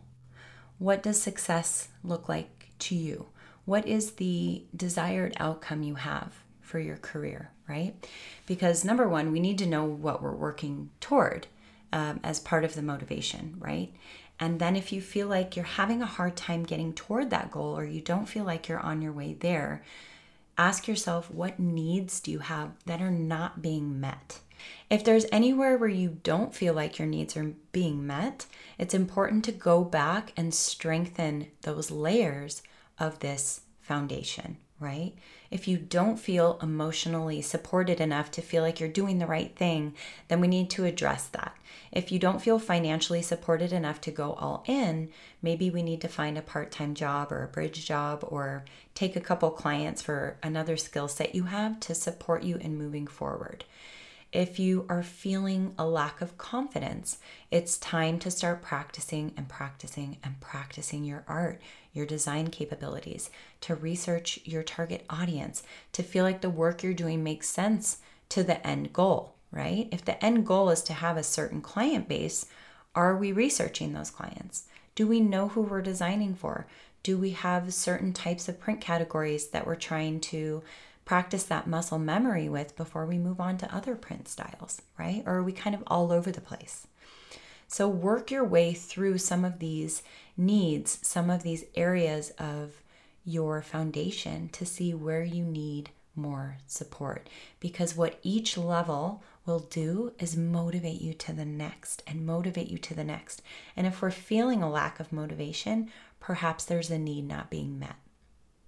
What 0.79 1.05
does 1.05 1.23
success 1.23 1.91
look 2.03 2.29
like 2.29 2.71
to 2.81 2.97
you? 2.97 3.27
What 3.67 3.87
is 3.87 4.13
the 4.13 4.65
desired 4.75 5.37
outcome 5.39 5.85
you 5.85 5.95
have 5.95 6.33
for 6.61 6.81
your 6.81 6.97
career, 6.97 7.53
right? 7.69 7.95
Because 8.47 8.85
number 8.85 9.09
one, 9.09 9.31
we 9.31 9.39
need 9.39 9.59
to 9.59 9.67
know 9.67 9.85
what 9.85 10.21
we're 10.21 10.35
working 10.35 10.91
toward 10.99 11.47
um, 11.93 12.19
as 12.25 12.41
part 12.41 12.65
of 12.65 12.75
the 12.75 12.83
motivation, 12.83 13.55
right? 13.61 13.93
And 14.41 14.59
then 14.59 14.75
if 14.75 14.93
you 14.93 15.01
feel 15.01 15.29
like 15.29 15.55
you're 15.55 15.65
having 15.65 16.03
a 16.03 16.07
hard 16.07 16.37
time 16.37 16.65
getting 16.65 16.93
toward 16.93 17.31
that 17.31 17.53
goal 17.53 17.79
or 17.79 17.85
you 17.85 18.01
don't 18.01 18.29
feel 18.29 18.45
like 18.45 18.67
you're 18.67 18.81
on 18.81 19.03
your 19.03 19.13
way 19.13 19.35
there, 19.35 19.85
ask 20.59 20.89
yourself 20.89 21.31
what 21.31 21.59
needs 21.59 22.21
do 22.21 22.31
you 22.31 22.41
have 22.41 22.73
that 22.85 23.01
are 23.01 23.11
not 23.11 23.63
being 23.63 23.99
met? 24.01 24.41
If 24.91 25.05
there's 25.05 25.27
anywhere 25.31 25.79
where 25.79 25.89
you 25.89 26.19
don't 26.23 26.55
feel 26.55 26.75
like 26.75 26.99
your 26.99 27.07
needs 27.07 27.37
are 27.37 27.53
being 27.73 28.07
met, 28.07 28.47
it's 28.77 28.95
important 28.95 29.45
to 29.45 29.53
go 29.53 29.85
back 29.85 30.33
and 30.37 30.53
strengthen 30.53 31.47
those 31.63 31.91
layers 31.91 32.63
of 32.99 33.21
this 33.21 33.61
foundation, 33.81 34.59
right? 34.81 35.15
If 35.51 35.67
you 35.67 35.77
don't 35.79 36.19
feel 36.19 36.59
emotionally 36.63 37.43
supported 37.43 38.01
enough 38.01 38.31
to 38.33 38.43
feel 38.43 38.63
like 38.63 38.81
you're 38.81 38.89
doing 38.89 39.19
the 39.19 39.27
right 39.27 39.55
thing, 39.57 39.95
then 40.29 40.41
we 40.41 40.49
need 40.49 40.71
to 40.71 40.85
address 40.85 41.27
that. 41.29 41.57
If 41.91 42.13
you 42.13 42.19
don't 42.19 42.43
feel 42.43 42.59
financially 42.59 43.23
supported 43.23 43.73
enough 43.73 44.01
to 44.03 44.11
go 44.11 44.35
all 44.35 44.63
in, 44.67 45.11
maybe 45.43 45.71
we 45.71 45.83
need 45.83 46.01
to 46.03 46.09
find 46.09 46.37
a 46.37 46.43
part 46.43 46.71
time 46.71 46.95
job 46.95 47.33
or 47.33 47.43
a 47.43 47.49
bridge 47.49 47.87
job 47.87 48.25
or 48.29 48.65
take 48.95 49.17
a 49.17 49.21
couple 49.21 49.51
clients 49.51 50.03
for 50.03 50.37
another 50.43 50.77
skill 50.77 51.09
set 51.09 51.35
you 51.35 51.45
have 51.45 51.81
to 51.81 51.95
support 51.95 52.43
you 52.43 52.57
in 52.57 52.77
moving 52.77 53.07
forward. 53.07 53.65
If 54.31 54.59
you 54.59 54.85
are 54.91 55.03
feeling 55.03 55.75
a 55.79 55.87
lack 55.87 56.21
of 56.21 56.37
confidence, 56.37 57.17
it's 57.51 57.79
time 57.79 58.19
to 58.19 58.31
start 58.31 58.61
practicing 58.61 59.33
and 59.39 59.49
practicing 59.49 60.19
and 60.23 60.39
practicing 60.39 61.05
your 61.05 61.25
art, 61.27 61.63
your 61.99 62.07
design 62.07 62.49
capabilities, 62.49 63.29
to 63.61 63.75
research 63.75 64.41
your 64.45 64.63
target 64.63 65.05
audience, 65.11 65.63
to 65.93 66.03
feel 66.03 66.25
like 66.25 66.41
the 66.41 66.49
work 66.49 66.83
you're 66.83 66.95
doing 66.95 67.23
makes 67.23 67.51
sense 67.51 67.99
to 68.31 68.43
the 68.43 68.67
end 68.67 68.93
goal, 68.95 69.35
right? 69.51 69.89
If 69.91 70.05
the 70.05 70.25
end 70.25 70.47
goal 70.47 70.71
is 70.71 70.83
to 70.85 70.95
have 70.95 71.19
a 71.19 71.23
certain 71.23 71.61
client 71.61 72.09
base, 72.09 72.47
are 72.95 73.17
we 73.17 73.33
researching 73.33 73.93
those 73.93 74.11
clients? 74.11 74.65
Do 74.95 75.07
we 75.07 75.21
know 75.21 75.49
who 75.49 75.61
we're 75.61 75.83
designing 75.83 76.35
for? 76.35 76.67
Do 77.03 77.19
we 77.19 77.31
have 77.31 77.75
certain 77.75 78.13
types 78.13 78.49
of 78.49 78.59
print 78.59 78.81
categories 78.81 79.49
that 79.49 79.67
we're 79.67 79.77
trying 79.77 80.21
to 80.21 80.63
practice 81.05 81.45
that 81.45 81.67
muscle 81.67 81.99
memory 81.99 82.49
with 82.49 82.77
before 82.77 83.07
we 83.07 83.17
move 83.17 83.41
on 83.41 83.57
to 83.59 83.75
other 83.75 83.95
print 83.95 84.29
styles, 84.29 84.83
right? 84.99 85.23
Or 85.27 85.37
are 85.37 85.43
we 85.43 85.53
kind 85.53 85.75
of 85.75 85.83
all 85.87 86.13
over 86.13 86.31
the 86.31 86.41
place? 86.41 86.87
So, 87.71 87.87
work 87.87 88.31
your 88.31 88.45
way 88.45 88.73
through 88.73 89.19
some 89.19 89.45
of 89.45 89.59
these 89.59 90.03
needs, 90.39 90.99
some 91.03 91.29
of 91.29 91.43
these 91.43 91.67
areas 91.75 92.31
of 92.39 92.83
your 93.27 93.61
foundation 93.61 94.49
to 94.51 94.65
see 94.65 94.95
where 94.95 95.23
you 95.23 95.45
need 95.45 95.91
more 96.17 96.57
support. 96.67 97.29
Because 97.61 97.95
what 97.95 98.19
each 98.23 98.57
level 98.57 99.23
will 99.45 99.59
do 99.59 100.15
is 100.19 100.35
motivate 100.35 101.03
you 101.03 101.13
to 101.13 101.33
the 101.35 101.45
next 101.45 102.03
and 102.07 102.25
motivate 102.25 102.69
you 102.69 102.79
to 102.79 102.95
the 102.95 103.05
next. 103.05 103.43
And 103.77 103.87
if 103.87 104.01
we're 104.01 104.11
feeling 104.11 104.63
a 104.63 104.71
lack 104.71 104.99
of 104.99 105.13
motivation, 105.13 105.91
perhaps 106.21 106.65
there's 106.65 106.91
a 106.91 106.99
need 106.99 107.29
not 107.29 107.51
being 107.51 107.79
met. 107.79 107.97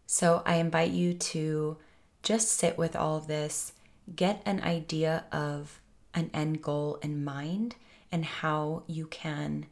So, 0.07 0.43
I 0.45 0.57
invite 0.57 0.91
you 0.91 1.15
to 1.15 1.79
just 2.23 2.49
sit 2.51 2.77
with 2.77 2.95
all 2.95 3.17
of 3.17 3.29
this, 3.29 3.73
get 4.15 4.43
an 4.45 4.61
idea 4.61 5.25
of 5.33 5.81
an 6.13 6.31
end 6.35 6.61
goal 6.61 6.99
in 7.01 7.25
mind 7.25 7.77
and 8.13 8.25
how 8.25 8.83
you 8.87 9.07
can 9.07 9.67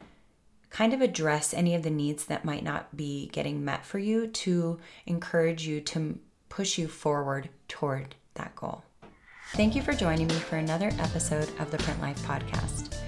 kind 0.70 0.92
of 0.92 1.01
address 1.01 1.55
any 1.55 1.74
of 1.74 1.83
the 1.83 1.90
needs 1.90 2.27
that 2.27 2.44
might 2.44 2.62
not 2.62 2.96
be 2.96 3.29
getting 3.33 3.64
met 3.64 3.85
for 3.85 3.98
you 3.98 4.27
to 4.27 4.79
encourage 5.07 5.66
you 5.66 5.81
to 5.81 6.18
push 6.48 6.79
you 6.79 6.88
forward 6.88 7.48
toward 7.68 8.14
that 8.35 8.55
goal. 8.55 8.83
Thank 9.53 9.74
you 9.74 9.83
for 9.83 9.92
joining 9.92 10.29
me 10.29 10.35
for 10.35 10.57
another 10.57 10.88
episode 10.98 11.51
of 11.59 11.70
the 11.70 11.79
Print 11.79 12.01
Life 12.03 12.20
Podcast. 12.22 12.98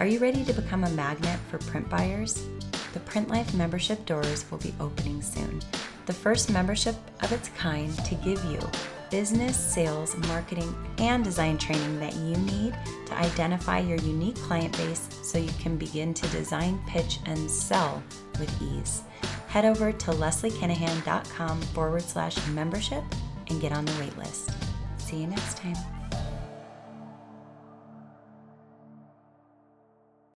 Are 0.00 0.06
you 0.06 0.18
ready 0.18 0.42
to 0.44 0.52
become 0.52 0.84
a 0.84 0.90
magnet 0.90 1.38
for 1.50 1.58
print 1.58 1.88
buyers? 1.88 2.46
The 2.94 3.00
Print 3.00 3.28
Life 3.28 3.54
membership 3.54 4.04
doors 4.06 4.50
will 4.50 4.58
be 4.58 4.74
opening 4.80 5.20
soon 5.22 5.60
the 6.06 6.12
first 6.12 6.50
membership 6.50 6.96
of 7.22 7.32
its 7.32 7.48
kind 7.50 7.96
to 8.04 8.14
give 8.16 8.44
you 8.46 8.58
business, 9.12 9.56
sales, 9.56 10.16
marketing, 10.26 10.74
and 10.98 11.22
design 11.22 11.58
training 11.58 12.00
that 12.00 12.16
you 12.16 12.34
need 12.38 12.74
to 13.06 13.14
identify 13.14 13.78
your 13.78 13.98
unique 13.98 14.34
client 14.36 14.74
base 14.78 15.06
so 15.22 15.36
you 15.38 15.52
can 15.60 15.76
begin 15.76 16.14
to 16.14 16.26
design, 16.28 16.80
pitch, 16.88 17.20
and 17.26 17.48
sell 17.48 18.02
with 18.40 18.50
ease. 18.62 19.02
Head 19.48 19.66
over 19.66 19.92
to 19.92 20.10
lesliekenehan.com 20.12 21.60
forward 21.60 22.02
slash 22.02 22.44
membership 22.48 23.04
and 23.48 23.60
get 23.60 23.70
on 23.70 23.84
the 23.84 23.92
waitlist. 23.92 24.54
See 24.96 25.18
you 25.18 25.26
next 25.26 25.58
time. 25.58 25.76